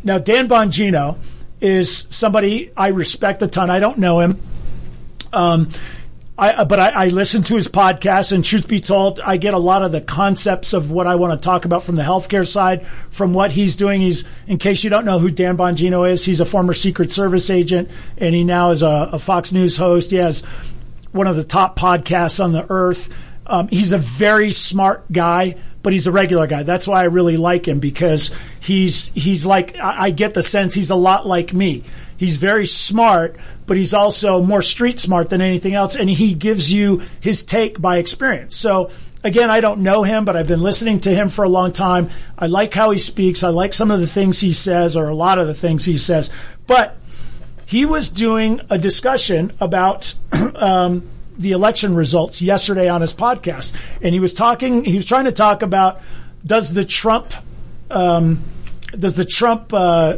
[0.04, 1.20] Now, Dan Bongino
[1.62, 3.70] is somebody I respect a ton.
[3.70, 4.42] I don't know him.
[5.32, 5.70] Um,
[6.38, 9.54] I, uh, but I, I, listen to his podcast, and truth be told, I get
[9.54, 12.46] a lot of the concepts of what I want to talk about from the healthcare
[12.46, 14.02] side, from what he's doing.
[14.02, 17.50] He's, in case you don't know who Dan Bongino is, he's a former Secret Service
[17.50, 20.12] agent, and he now is a, a Fox News host.
[20.12, 20.42] He has
[21.14, 23.14] one of the top podcasts on the earth.
[23.48, 26.64] Um, he's a very smart guy, but he's a regular guy.
[26.64, 30.74] That's why I really like him because he's he's like I, I get the sense
[30.74, 31.84] he's a lot like me.
[32.18, 36.72] He's very smart, but he's also more street smart than anything else, and he gives
[36.72, 38.56] you his take by experience.
[38.56, 38.92] So
[39.24, 42.10] again, I don't know him, but I've been listening to him for a long time.
[42.38, 43.44] I like how he speaks.
[43.44, 45.98] I like some of the things he says, or a lot of the things he
[45.98, 46.30] says.
[46.68, 46.98] But
[47.66, 50.14] he was doing a discussion about
[50.56, 54.86] um, the election results yesterday on his podcast, and he was talking.
[54.86, 56.02] He was trying to talk about
[56.46, 57.34] does the Trump
[57.90, 58.44] um,
[58.98, 60.18] does the Trump uh,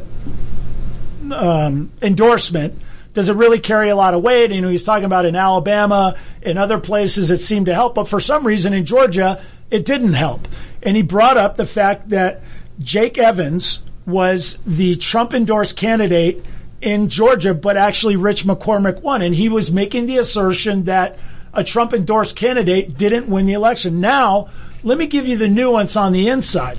[1.32, 2.80] um, endorsement
[3.18, 4.52] does it really carry a lot of weight?
[4.52, 8.08] You know, he's talking about in Alabama and other places it seemed to help, but
[8.08, 10.48] for some reason in Georgia it didn't help.
[10.84, 12.44] And he brought up the fact that
[12.78, 16.46] Jake Evans was the Trump endorsed candidate
[16.80, 19.24] in Georgia, but actually Rich McCormick won.
[19.24, 21.18] And he was making the assertion that
[21.54, 24.00] a Trump endorsed candidate didn't win the election.
[24.00, 24.50] Now,
[24.84, 26.78] let me give you the nuance on the inside.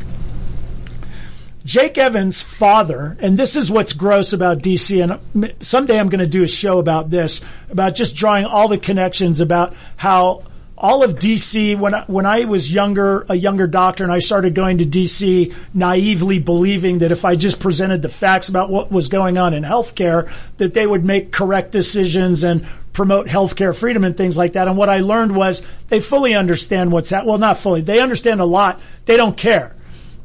[1.69, 6.27] Jake Evans' father, and this is what's gross about DC, and someday I'm going to
[6.27, 10.45] do a show about this, about just drawing all the connections about how
[10.79, 14.55] all of DC, when I, when I was younger, a younger doctor, and I started
[14.55, 19.09] going to DC, naively believing that if I just presented the facts about what was
[19.09, 24.17] going on in healthcare, that they would make correct decisions and promote healthcare freedom and
[24.17, 24.69] things like that.
[24.69, 27.29] And what I learned was they fully understand what's happening.
[27.29, 27.83] Well, not fully.
[27.83, 28.81] They understand a lot.
[29.05, 29.75] They don't care.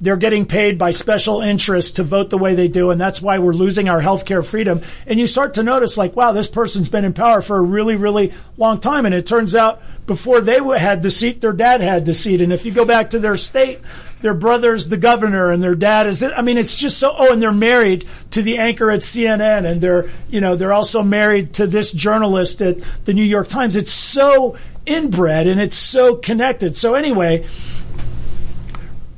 [0.04, 2.92] They're getting paid by special interests to vote the way they do.
[2.92, 4.82] And that's why we're losing our healthcare freedom.
[5.08, 7.96] And you start to notice like, wow, this person's been in power for a really,
[7.96, 9.06] really long time.
[9.06, 12.42] And it turns out before they had the seat, their dad had the seat.
[12.42, 13.80] And if you go back to their state,
[14.24, 17.42] their brother's the governor and their dad is I mean it's just so oh and
[17.42, 21.68] they're married to the anchor at CNN and they're you know they're also married to
[21.68, 26.96] this journalist at the New York Times it's so inbred and it's so connected so
[26.96, 27.46] anyway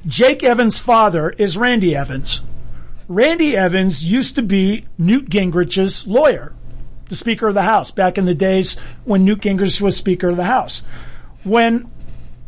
[0.07, 2.41] Jake Evans' father is Randy Evans
[3.07, 6.53] Randy Evans used to be Newt Gingrich's lawyer
[7.09, 10.37] the speaker of the house back in the days when Newt Gingrich was speaker of
[10.37, 10.81] the house
[11.43, 11.89] when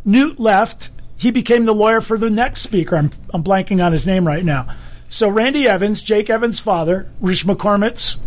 [0.04, 2.96] Newt left he became the lawyer for the next speaker.
[2.96, 4.68] I'm, I'm blanking on his name right now.
[5.10, 8.18] So Randy Evans, Jake Evans' father, Rich McCormick's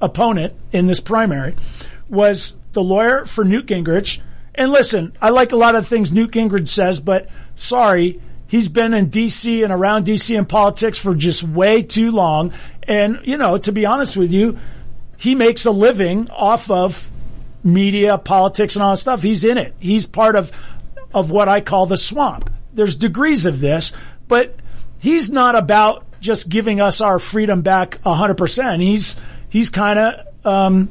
[0.00, 1.54] opponent in this primary,
[2.08, 4.22] was the lawyer for Newt Gingrich.
[4.54, 8.20] And listen, I like a lot of things Newt Gingrich says, but sorry,
[8.54, 9.64] he's been in D.C.
[9.64, 10.36] and around D.C.
[10.36, 12.52] in politics for just way too long.
[12.84, 14.60] And, you know, to be honest with you,
[15.16, 17.10] he makes a living off of
[17.64, 19.22] media, politics, and all that stuff.
[19.22, 19.74] He's in it.
[19.80, 20.52] He's part of
[21.12, 22.48] of what I call the swamp.
[22.72, 23.92] There's degrees of this,
[24.28, 24.54] but
[25.00, 28.80] he's not about just giving us our freedom back 100%.
[28.80, 29.16] He's
[29.48, 30.90] he's kind of um,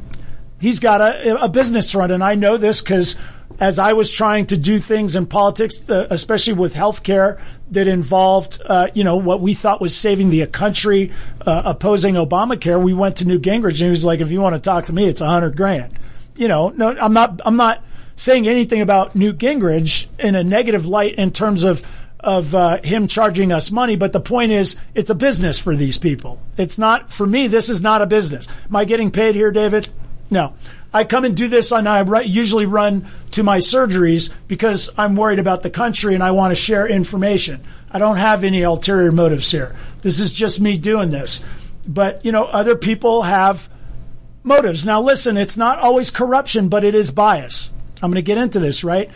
[0.59, 3.15] he's got a, a business run, and I know this because
[3.59, 7.39] as I was trying to do things in politics, uh, especially with healthcare
[7.71, 11.11] that involved, uh, you know, what we thought was saving the country,
[11.45, 14.55] uh, opposing Obamacare, we went to Newt Gingrich and he was like, "If you want
[14.55, 15.93] to talk to me, it's a hundred grand."
[16.35, 17.41] You know, no, I'm not.
[17.45, 17.83] I'm not
[18.15, 21.83] saying anything about Newt Gingrich in a negative light in terms of
[22.19, 23.95] of uh, him charging us money.
[23.95, 26.39] But the point is, it's a business for these people.
[26.57, 27.47] It's not for me.
[27.47, 28.47] This is not a business.
[28.69, 29.89] Am I getting paid here, David?
[30.31, 30.53] No.
[30.93, 35.39] I come and do this, and I usually run to my surgeries because I'm worried
[35.39, 37.63] about the country and I want to share information.
[37.91, 39.75] I don't have any ulterior motives here.
[40.01, 41.43] This is just me doing this.
[41.87, 43.69] But, you know, other people have
[44.43, 44.85] motives.
[44.85, 47.71] Now, listen, it's not always corruption, but it is bias.
[48.01, 49.09] I'm going to get into this, right?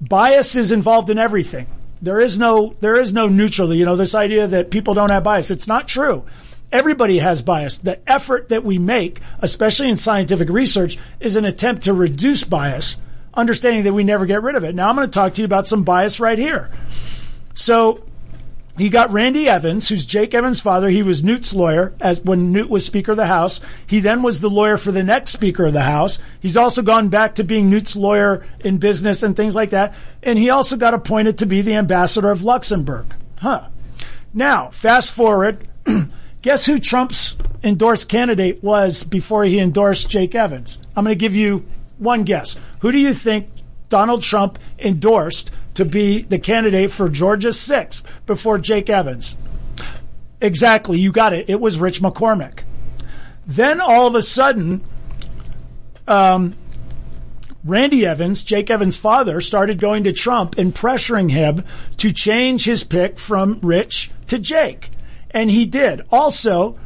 [0.00, 1.66] Bias is involved in everything.
[2.02, 3.72] There is no there is no neutral.
[3.72, 5.50] You know this idea that people don't have bias.
[5.50, 6.24] It's not true.
[6.72, 7.78] Everybody has bias.
[7.78, 12.96] The effort that we make, especially in scientific research, is an attempt to reduce bias,
[13.34, 14.74] understanding that we never get rid of it.
[14.74, 16.70] Now I'm going to talk to you about some bias right here.
[17.54, 18.04] So
[18.78, 20.90] you got Randy Evans, who's Jake Evans' father.
[20.90, 23.58] He was Newt's lawyer as when Newt was Speaker of the House.
[23.86, 26.18] He then was the lawyer for the next Speaker of the House.
[26.40, 29.94] He's also gone back to being Newt's lawyer in business and things like that.
[30.22, 33.06] And he also got appointed to be the ambassador of Luxembourg.
[33.38, 33.68] Huh.
[34.34, 35.66] Now, fast forward.
[36.46, 40.78] Guess who Trump's endorsed candidate was before he endorsed Jake Evans?
[40.94, 41.66] I'm going to give you
[41.98, 42.56] one guess.
[42.82, 43.48] Who do you think
[43.88, 49.34] Donald Trump endorsed to be the candidate for Georgia 6 before Jake Evans.
[50.40, 51.50] Exactly, you got it.
[51.50, 52.60] It was Rich McCormick.
[53.44, 54.84] Then all of a sudden,
[56.06, 56.54] um,
[57.64, 61.64] Randy Evans, Jake Evans' father, started going to Trump and pressuring him
[61.96, 64.92] to change his pick from Rich to Jake.
[65.36, 66.00] And he did.
[66.10, 66.78] Also,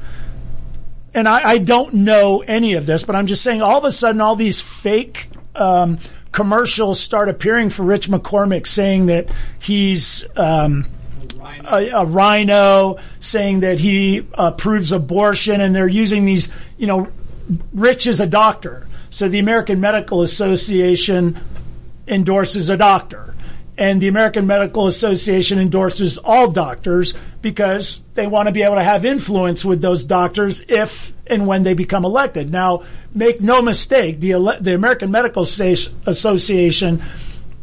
[1.14, 3.92] and I, I don't know any of this, but I'm just saying all of a
[3.92, 6.00] sudden, all these fake um,
[6.32, 9.28] commercials start appearing for Rich McCormick saying that
[9.60, 10.84] he's um,
[11.64, 17.06] a, a, rhino, saying that he approves abortion, and they're using these, you know,
[17.72, 18.88] Rich is a doctor.
[19.10, 21.38] So the American Medical Association
[22.08, 23.36] endorses a doctor.
[23.80, 28.82] And the American Medical Association endorses all doctors because they want to be able to
[28.82, 32.50] have influence with those doctors if and when they become elected.
[32.50, 32.82] Now,
[33.14, 37.02] make no mistake, the, the American Medical Association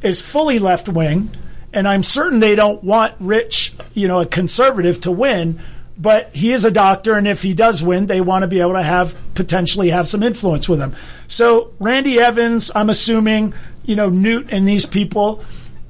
[0.01, 1.30] is fully left wing,
[1.72, 5.59] and I'm certain they don't want Rich, you know, a conservative to win.
[5.99, 8.74] But he is a doctor, and if he does win, they want to be able
[8.74, 10.95] to have potentially have some influence with him.
[11.28, 13.53] So Randy Evans, I'm assuming,
[13.84, 15.43] you know, Newt and these people,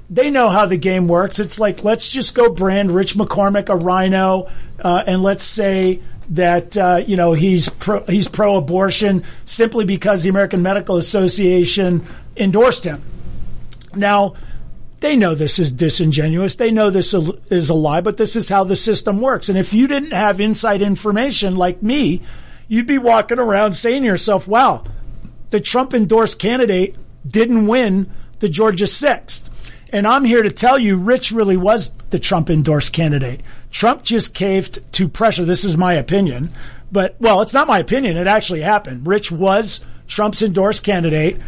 [0.09, 1.39] they know how the game works.
[1.39, 4.49] It's like let's just go brand Rich McCormick a rhino,
[4.79, 10.29] uh, and let's say that uh, you know he's pro, he's pro-abortion simply because the
[10.29, 12.05] American Medical Association
[12.35, 13.01] endorsed him.
[13.95, 14.35] Now,
[14.99, 16.55] they know this is disingenuous.
[16.55, 19.49] They know this is a lie, but this is how the system works.
[19.49, 22.21] And if you didn't have inside information like me,
[22.67, 24.83] you'd be walking around saying to yourself, "Wow,
[25.49, 26.95] the Trump endorsed candidate
[27.27, 29.49] didn't win the Georgia sixth.
[29.91, 33.41] And I'm here to tell you, Rich really was the Trump endorsed candidate.
[33.71, 35.45] Trump just caved to pressure.
[35.45, 36.49] This is my opinion.
[36.91, 38.17] But, well, it's not my opinion.
[38.17, 39.07] It actually happened.
[39.07, 41.39] Rich was Trump's endorsed candidate.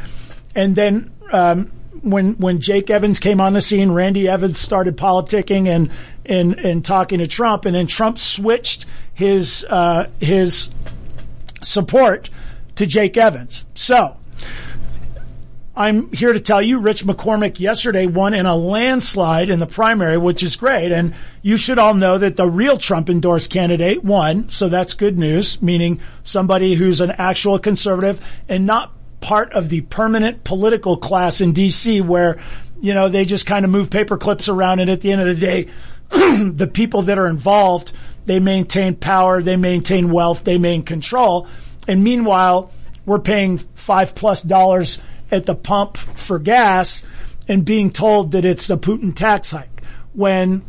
[0.56, 1.72] And then um,
[2.02, 5.90] when when Jake Evans came on the scene, Randy Evans started politicking and
[6.26, 10.70] and and talking to Trump, and then Trump switched his uh, his
[11.62, 12.30] support
[12.76, 13.66] to Jake Evans.
[13.76, 14.18] So
[15.80, 20.18] I'm here to tell you, Rich McCormick yesterday won in a landslide in the primary,
[20.18, 20.92] which is great.
[20.92, 24.50] And you should all know that the real Trump endorsed candidate won.
[24.50, 28.20] So that's good news, meaning somebody who's an actual conservative
[28.50, 32.38] and not part of the permanent political class in DC where,
[32.82, 34.82] you know, they just kind of move paper clips around.
[34.82, 35.68] And at the end of the day,
[36.10, 37.94] the people that are involved,
[38.26, 41.48] they maintain power, they maintain wealth, they maintain control.
[41.88, 42.70] And meanwhile,
[43.06, 45.02] we're paying five plus dollars
[45.32, 47.04] at the pump for gas
[47.48, 49.84] and being told that it's the Putin tax hike.
[50.14, 50.64] When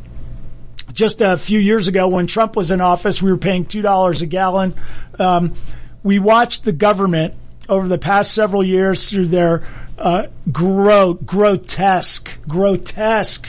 [0.92, 4.26] just a few years ago, when Trump was in office, we were paying $2 a
[4.26, 4.74] gallon.
[5.18, 5.54] Um,
[6.02, 7.34] we watched the government
[7.68, 9.62] over the past several years through their
[9.98, 13.48] uh, gro- grotesque, grotesque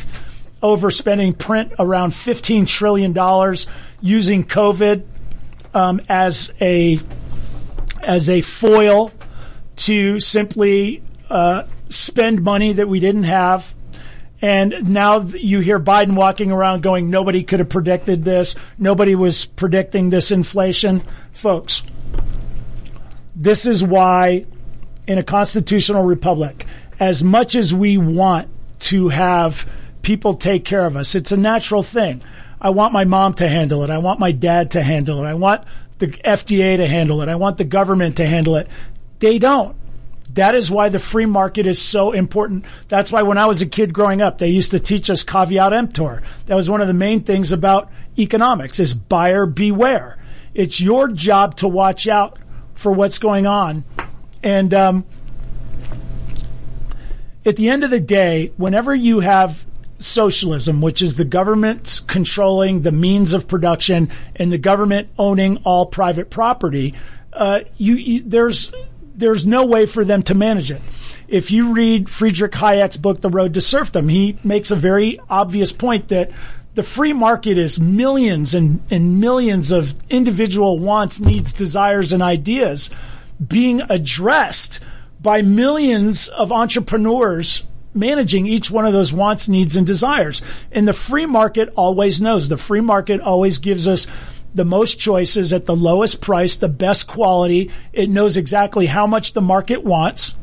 [0.61, 3.13] overspending print around $15 trillion
[4.01, 5.03] using COVID
[5.73, 6.99] um, as a
[8.03, 9.11] as a foil
[9.81, 13.73] to simply uh, spend money that we didn't have.
[14.41, 18.55] And now you hear Biden walking around going, nobody could have predicted this.
[18.77, 21.01] Nobody was predicting this inflation.
[21.31, 21.83] Folks,
[23.35, 24.45] this is why
[25.07, 26.65] in a constitutional republic,
[26.99, 29.67] as much as we want to have
[30.03, 32.21] people take care of us, it's a natural thing.
[32.59, 33.89] I want my mom to handle it.
[33.89, 35.27] I want my dad to handle it.
[35.27, 35.63] I want
[35.97, 37.29] the FDA to handle it.
[37.29, 38.67] I want the government to handle it.
[39.21, 39.77] They don't.
[40.33, 42.65] That is why the free market is so important.
[42.87, 45.73] That's why when I was a kid growing up, they used to teach us caveat
[45.73, 46.23] emptor.
[46.45, 50.17] That was one of the main things about economics is buyer beware.
[50.53, 52.37] It's your job to watch out
[52.73, 53.83] for what's going on.
[54.41, 55.05] And um,
[57.45, 59.65] at the end of the day, whenever you have
[59.99, 65.85] socialism, which is the government controlling the means of production and the government owning all
[65.85, 66.95] private property,
[67.33, 68.73] uh, you, you, there's
[69.21, 70.81] there's no way for them to manage it.
[71.29, 75.71] If you read Friedrich Hayek's book, The Road to Serfdom, he makes a very obvious
[75.71, 76.31] point that
[76.73, 82.89] the free market is millions and, and millions of individual wants, needs, desires, and ideas
[83.45, 84.79] being addressed
[85.21, 87.63] by millions of entrepreneurs
[87.93, 90.41] managing each one of those wants, needs, and desires.
[90.71, 92.49] And the free market always knows.
[92.49, 94.07] The free market always gives us
[94.53, 97.71] the most choices at the lowest price, the best quality.
[97.93, 100.35] It knows exactly how much the market wants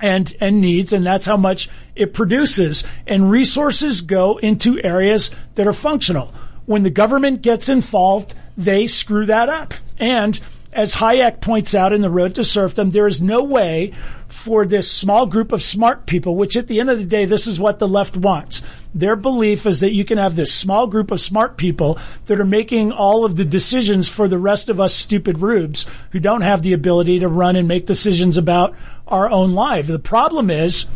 [0.00, 5.68] and and needs and that's how much it produces and resources go into areas that
[5.68, 6.34] are functional
[6.66, 10.40] when the government gets involved they screw that up and
[10.74, 13.92] as Hayek points out in The Road to Serfdom, there is no way
[14.26, 17.46] for this small group of smart people, which at the end of the day, this
[17.46, 18.60] is what the left wants.
[18.94, 22.44] Their belief is that you can have this small group of smart people that are
[22.44, 26.62] making all of the decisions for the rest of us stupid rubes who don't have
[26.62, 28.74] the ability to run and make decisions about
[29.08, 29.88] our own life.
[29.88, 30.86] The problem is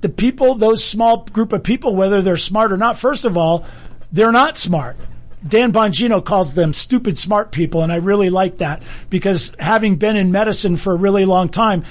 [0.00, 3.64] the people, those small group of people, whether they're smart or not, first of all,
[4.10, 4.96] they're not smart.
[5.46, 10.16] Dan Bongino calls them stupid smart people, and I really like that because having been
[10.16, 11.84] in medicine for a really long time,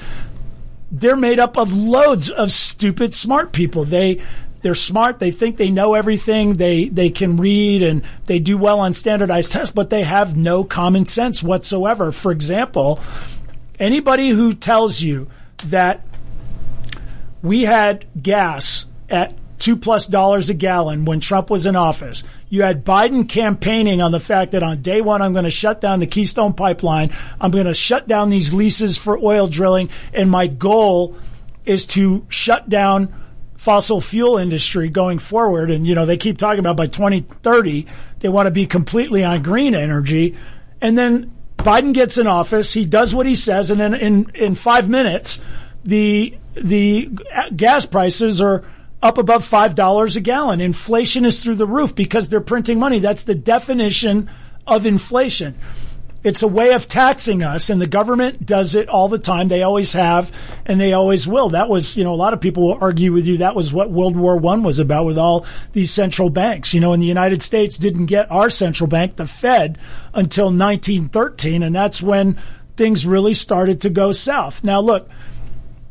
[0.92, 3.86] they're made up of loads of stupid smart people.
[3.86, 4.22] They
[4.62, 5.20] they're smart.
[5.20, 6.56] They think they know everything.
[6.56, 10.64] They they can read and they do well on standardized tests, but they have no
[10.64, 12.12] common sense whatsoever.
[12.12, 13.00] For example,
[13.80, 15.28] anybody who tells you
[15.68, 16.06] that
[17.42, 22.64] we had gas at two plus dollars a gallon when Trump was in office you
[22.64, 26.00] had Biden campaigning on the fact that on day one, I'm going to shut down
[26.00, 27.12] the Keystone Pipeline.
[27.42, 29.90] I'm going to shut down these leases for oil drilling.
[30.14, 31.16] And my goal
[31.66, 33.14] is to shut down
[33.68, 35.70] fossil fuel industry going forward.
[35.70, 37.86] And, you know, they keep talking about by 2030,
[38.20, 40.38] they want to be completely on green energy.
[40.80, 42.72] And then Biden gets in office.
[42.72, 43.70] He does what he says.
[43.70, 45.42] And then in, in five minutes,
[45.84, 47.10] the, the
[47.58, 48.64] gas prices are
[49.04, 50.62] up above $5 a gallon.
[50.62, 53.00] Inflation is through the roof because they're printing money.
[53.00, 54.30] That's the definition
[54.66, 55.56] of inflation.
[56.28, 59.48] It's a way of taxing us, and the government does it all the time.
[59.48, 60.30] They always have,
[60.66, 61.48] and they always will.
[61.48, 63.92] That was, you know, a lot of people will argue with you that was what
[63.92, 66.74] World War One was about with all these central banks.
[66.74, 69.78] You know, in the United States didn't get our central bank, the Fed,
[70.14, 72.38] until 1913, and that's when
[72.76, 74.66] things really started to go south.
[74.66, 75.10] Now, look,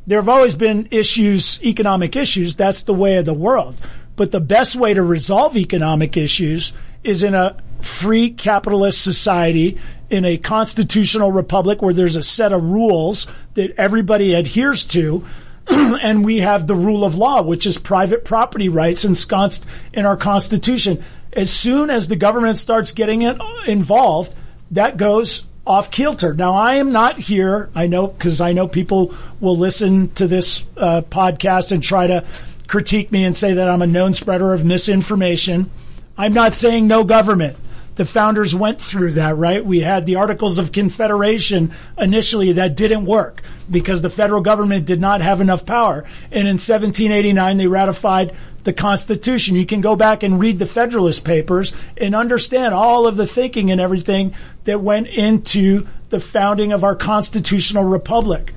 [0.07, 2.57] there have always been issues, economic issues.
[2.57, 3.81] That's the way of the world.
[4.17, 9.79] But the best way to resolve economic issues is in a free capitalist society
[10.11, 15.25] in a constitutional republic where there's a set of rules that everybody adheres to.
[15.69, 20.17] and we have the rule of law, which is private property rights ensconced in our
[20.17, 21.03] Constitution.
[21.33, 23.37] As soon as the government starts getting it
[23.67, 24.35] involved,
[24.71, 26.33] that goes off kilter.
[26.35, 27.69] Now, I am not here.
[27.75, 32.25] I know because I know people will listen to this uh, podcast and try to
[32.69, 35.71] critique me and say that I'm a known spreader of misinformation.
[36.17, 37.57] I'm not saying no government.
[37.97, 39.65] The founders went through that, right?
[39.65, 45.01] We had the Articles of Confederation initially that didn't work because the federal government did
[45.01, 46.05] not have enough power.
[46.31, 49.57] And in 1789, they ratified the Constitution.
[49.57, 53.71] You can go back and read the Federalist Papers and understand all of the thinking
[53.71, 54.35] and everything
[54.65, 58.53] that went into the founding of our constitutional republic.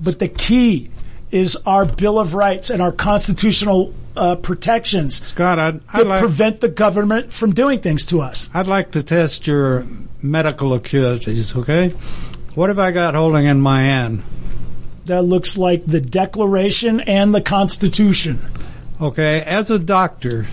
[0.00, 0.90] But the key
[1.30, 6.20] is our Bill of Rights and our constitutional uh, protections Scott, I'd, I'd that like,
[6.20, 8.48] prevent the government from doing things to us.
[8.52, 9.86] I'd like to test your
[10.22, 11.90] medical acuities, okay?
[12.54, 14.22] What have I got holding in my hand?
[15.04, 18.40] That looks like the Declaration and the Constitution.
[19.00, 20.46] Okay, as a doctor,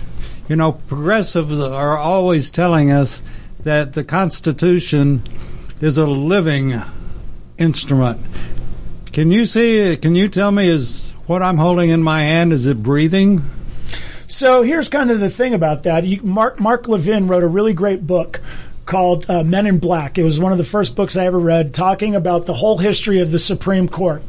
[0.48, 3.22] you know, progressives are always telling us
[3.64, 5.22] that the Constitution
[5.82, 6.82] is a living
[7.58, 8.22] instrument.
[9.12, 9.98] Can you see?
[9.98, 13.44] Can you tell me is what I'm holding in my hand is it breathing?
[14.28, 16.04] So here's kind of the thing about that.
[16.04, 18.42] You, Mark Mark Levin wrote a really great book
[18.86, 20.18] called uh, Men in Black.
[20.18, 23.20] It was one of the first books I ever read, talking about the whole history
[23.20, 24.24] of the Supreme Court.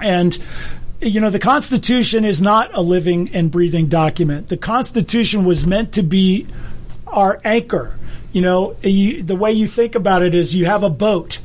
[0.00, 0.36] And
[1.00, 4.48] you know, the Constitution is not a living and breathing document.
[4.48, 6.46] The Constitution was meant to be
[7.06, 7.96] our anchor.
[8.32, 11.40] You know, you, the way you think about it is you have a boat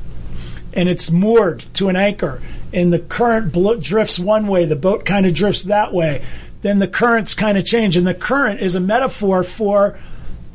[0.73, 2.41] and it's moored to an anchor,
[2.75, 6.21] and the current blo- drifts one way, the boat kind of drifts that way.
[6.61, 9.97] Then the currents kind of change, and the current is a metaphor for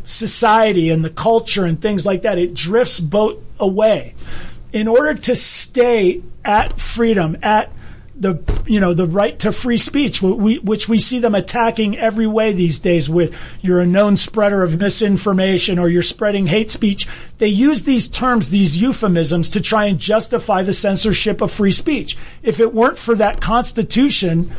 [0.05, 2.39] society and the culture and things like that.
[2.39, 4.15] It drifts boat away.
[4.73, 7.73] In order to stay at freedom, at
[8.21, 12.27] the you know the right to free speech, we, which we see them attacking every
[12.27, 13.09] way these days.
[13.09, 17.09] With you're a known spreader of misinformation or you're spreading hate speech,
[17.39, 22.17] they use these terms, these euphemisms, to try and justify the censorship of free speech.
[22.43, 24.53] If it weren't for that Constitution,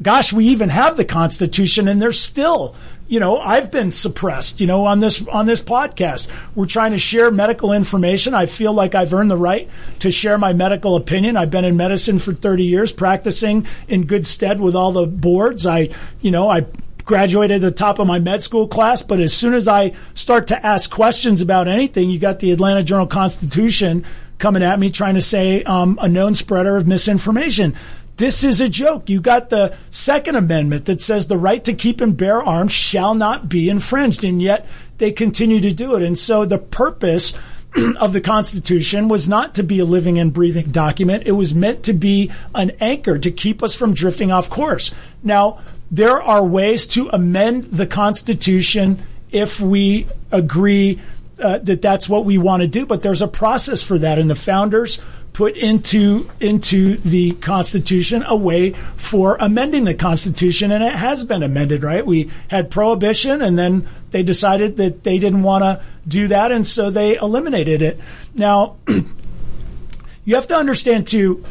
[0.00, 2.74] gosh, we even have the Constitution, and there's still
[3.08, 6.28] you know, I've been suppressed, you know, on this on this podcast.
[6.54, 8.34] We're trying to share medical information.
[8.34, 9.68] I feel like I've earned the right
[10.00, 11.36] to share my medical opinion.
[11.36, 15.66] I've been in medicine for 30 years, practicing in good stead with all the boards.
[15.66, 15.88] I,
[16.20, 16.66] you know, I
[17.06, 20.46] graduated at the top of my med school class, but as soon as I start
[20.48, 24.04] to ask questions about anything, you got the Atlanta Journal Constitution
[24.38, 27.74] coming at me trying to say um, a known spreader of misinformation.
[28.18, 29.08] This is a joke.
[29.08, 33.14] You got the Second Amendment that says the right to keep and bear arms shall
[33.14, 36.02] not be infringed, and yet they continue to do it.
[36.02, 37.32] And so the purpose
[37.96, 41.22] of the Constitution was not to be a living and breathing document.
[41.26, 44.92] It was meant to be an anchor to keep us from drifting off course.
[45.22, 49.00] Now, there are ways to amend the Constitution
[49.30, 51.00] if we agree
[51.40, 54.28] uh, that that's what we want to do, but there's a process for that, and
[54.28, 55.00] the founders
[55.38, 61.44] put into into the Constitution a way for amending the Constitution, and it has been
[61.44, 61.84] amended.
[61.84, 62.04] Right?
[62.04, 66.66] We had prohibition, and then they decided that they didn't want to do that, and
[66.66, 68.00] so they eliminated it.
[68.34, 68.78] Now,
[70.24, 71.44] you have to understand too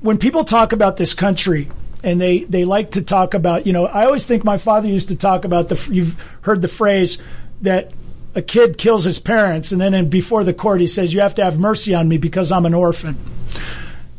[0.00, 1.68] when people talk about this country.
[2.02, 5.08] And they, they like to talk about, you know, I always think my father used
[5.08, 7.16] to talk about the, you've heard the phrase
[7.62, 7.92] that
[8.34, 11.34] a kid kills his parents, and then in, before the court he says, "You have
[11.36, 13.16] to have mercy on me because I'm an orphan."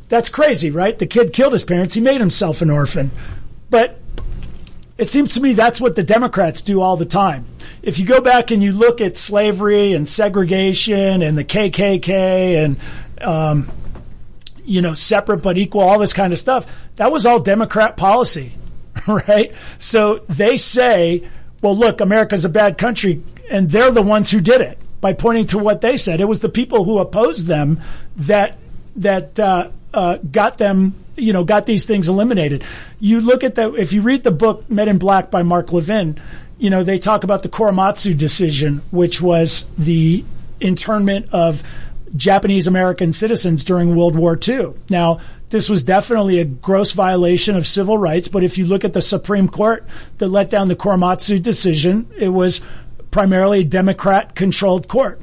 [0.08, 0.98] That's crazy, right?
[0.98, 3.12] The kid killed his parents; he made himself an orphan.
[3.70, 4.00] But
[4.98, 7.46] it seems to me that's what the Democrats do all the time.
[7.82, 12.78] If you go back and you look at slavery and segregation and the KKK and
[13.22, 13.70] um,
[14.64, 18.54] you know separate but equal, all this kind of stuff, that was all Democrat policy,
[19.08, 19.54] right?
[19.78, 21.28] So they say,
[21.62, 25.48] "Well, look, America's a bad country." And they're the ones who did it by pointing
[25.48, 26.20] to what they said.
[26.20, 27.80] It was the people who opposed them
[28.18, 28.58] that
[28.96, 32.64] that uh, uh, got them, you know, got these things eliminated.
[33.00, 36.20] You look at that if you read the book Men in Black by Mark Levin,
[36.58, 40.24] you know they talk about the Korematsu decision, which was the
[40.60, 41.64] internment of
[42.16, 44.74] Japanese American citizens during World War II.
[44.90, 45.20] Now,
[45.50, 49.02] this was definitely a gross violation of civil rights, but if you look at the
[49.02, 49.86] Supreme Court
[50.18, 52.62] that let down the Korematsu decision, it was
[53.16, 55.22] primarily Democrat controlled court.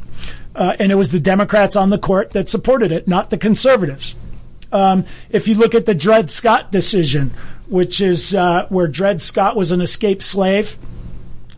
[0.55, 4.15] Uh, and it was the Democrats on the court that supported it, not the conservatives.
[4.73, 7.35] Um, if you look at the Dred Scott decision,
[7.69, 10.79] which is uh, where Dred Scott was an escaped slave,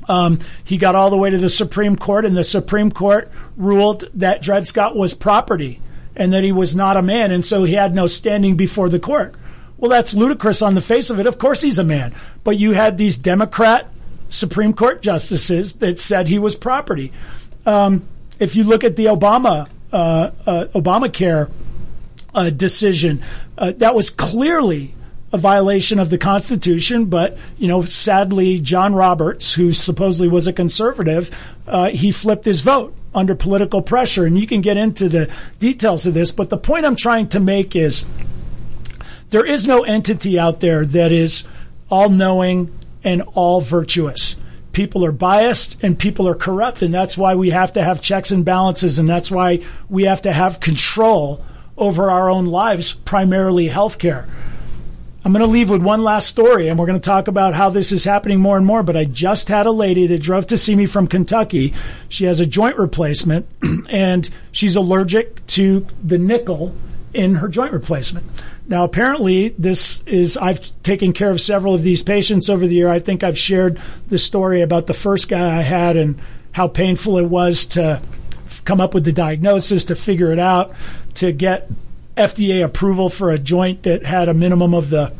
[0.06, 4.04] Um, he got all the way to the Supreme Court, and the Supreme Court ruled
[4.12, 5.80] that Dred Scott was property
[6.14, 9.00] and that he was not a man, and so he had no standing before the
[9.00, 9.34] court.
[9.78, 11.26] Well, that's ludicrous on the face of it.
[11.26, 12.12] Of course he's a man.
[12.44, 13.88] But you had these Democrat
[14.28, 17.12] Supreme Court justices that said he was property.
[17.66, 18.06] Um,
[18.38, 21.50] if you look at the Obama uh, uh, Obamacare
[22.34, 23.22] uh, decision,
[23.56, 24.94] uh, that was clearly
[25.32, 27.06] a violation of the Constitution.
[27.06, 31.30] But you know, sadly, John Roberts, who supposedly was a conservative,
[31.66, 34.26] uh, he flipped his vote under political pressure.
[34.26, 36.32] And you can get into the details of this.
[36.32, 38.04] But the point I'm trying to make is
[39.30, 41.44] there is no entity out there that is
[41.90, 42.72] all knowing
[43.04, 44.36] and all virtuous.
[44.72, 48.30] People are biased and people are corrupt, and that's why we have to have checks
[48.30, 51.44] and balances, and that's why we have to have control
[51.76, 54.26] over our own lives, primarily healthcare.
[55.24, 57.70] I'm going to leave with one last story, and we're going to talk about how
[57.70, 58.82] this is happening more and more.
[58.82, 61.72] But I just had a lady that drove to see me from Kentucky.
[62.10, 63.46] She has a joint replacement,
[63.88, 66.74] and she's allergic to the nickel
[67.14, 68.26] in her joint replacement.
[68.66, 72.88] Now, apparently, this is, I've taken care of several of these patients over the year.
[72.88, 76.18] I think I've shared the story about the first guy I had and
[76.52, 78.00] how painful it was to
[78.64, 80.72] come up with the diagnosis, to figure it out,
[81.14, 81.68] to get
[82.16, 85.12] FDA approval for a joint that had a minimum of the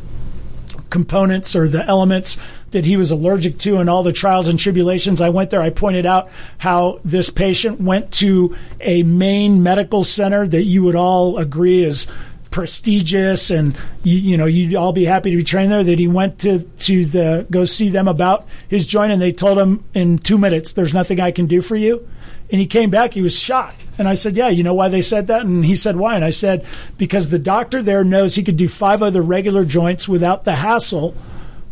[0.89, 2.37] components or the elements
[2.71, 5.21] that he was allergic to and all the trials and tribulations.
[5.21, 5.61] I went there.
[5.61, 10.95] I pointed out how this patient went to a main medical center that you would
[10.95, 12.07] all agree is
[12.55, 16.07] prestigious and you, you, know you'd all be happy to be trained there that he
[16.07, 20.17] went to to the go see them about his joint and they told him in
[20.17, 22.07] 2 minutes there's nothing I can do for you.
[22.49, 23.85] And he came back he was shocked.
[23.97, 25.41] And I said yeah you know why they said that?
[25.41, 26.15] And he said why?
[26.15, 26.65] And I said
[26.97, 31.13] because the doctor there knows he could do five other regular joints without the hassle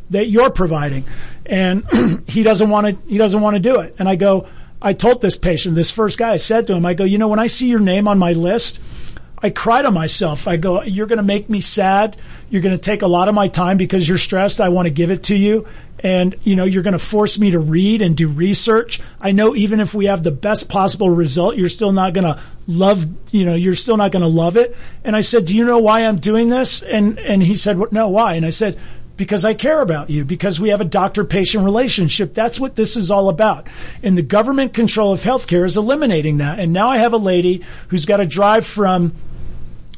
[0.09, 1.05] that you're providing.
[1.45, 1.85] And
[2.27, 3.95] he doesn't want to he doesn't want to do it.
[3.99, 4.49] And I go
[4.81, 7.29] I told this patient this first guy I said to him I go you know
[7.29, 8.81] when I see your name on my list
[9.43, 10.47] I cry to myself.
[10.47, 12.15] I go, You're going to make me sad.
[12.49, 14.61] You're going to take a lot of my time because you're stressed.
[14.61, 15.67] I want to give it to you.
[15.99, 19.01] And, you know, you're going to force me to read and do research.
[19.21, 22.41] I know even if we have the best possible result, you're still not going to
[22.67, 24.75] love, you know, you're still not going to love it.
[25.03, 26.81] And I said, Do you know why I'm doing this?
[26.81, 28.35] And, and he said, No, why?
[28.35, 28.79] And I said,
[29.15, 32.33] because I care about you, because we have a doctor patient relationship.
[32.33, 33.67] That's what this is all about.
[34.01, 36.59] And the government control of healthcare is eliminating that.
[36.59, 39.13] And now I have a lady who's got to drive from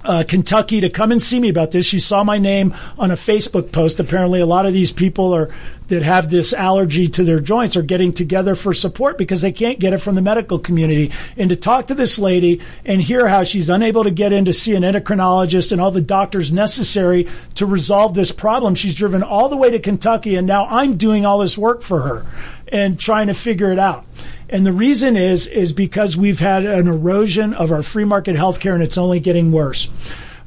[0.06, 1.86] uh, Kentucky to come and see me about this.
[1.86, 4.00] She saw my name on a Facebook post.
[4.00, 5.50] Apparently, a lot of these people are
[5.88, 9.80] that have this allergy to their joints are getting together for support because they can't
[9.80, 11.12] get it from the medical community.
[11.38, 14.54] And to talk to this lady and hear how she's unable to get in to
[14.54, 19.50] see an endocrinologist and all the doctors necessary to resolve this problem, she's driven all
[19.50, 22.26] the way to Kentucky, and now I'm doing all this work for her
[22.68, 24.06] and trying to figure it out.
[24.50, 28.74] And the reason is is because we've had an erosion of our free market healthcare
[28.74, 29.90] and it's only getting worse.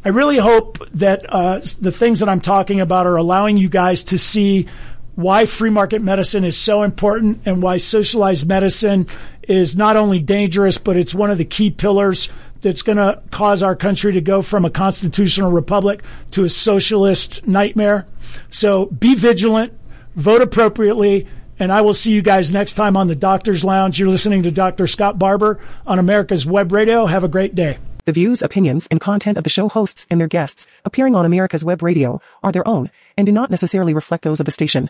[0.05, 4.05] I really hope that uh, the things that I'm talking about are allowing you guys
[4.05, 4.69] to see
[5.17, 9.09] why free market medicine is so important and why socialized medicine
[9.43, 12.29] is not only dangerous, but it's one of the key pillars
[12.61, 17.47] that's going to cause our country to go from a constitutional republic to a socialist
[17.47, 18.07] nightmare.
[18.51, 19.73] So be vigilant,
[20.15, 21.27] vote appropriately,
[21.59, 23.99] and I will see you guys next time on the Doctor's Lounge.
[23.99, 24.87] You're listening to Dr.
[24.87, 27.07] Scott Barbour on America's Web Radio.
[27.07, 27.79] Have a great day.
[28.05, 31.65] The views, opinions, and content of the show hosts and their guests appearing on America's
[31.65, 34.89] Web Radio are their own and do not necessarily reflect those of the station.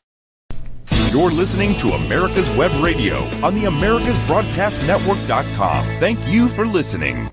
[1.11, 5.85] You're listening to America's Web Radio on the AmericasBroadcastNetwork.com.
[5.99, 7.27] Thank you for listening.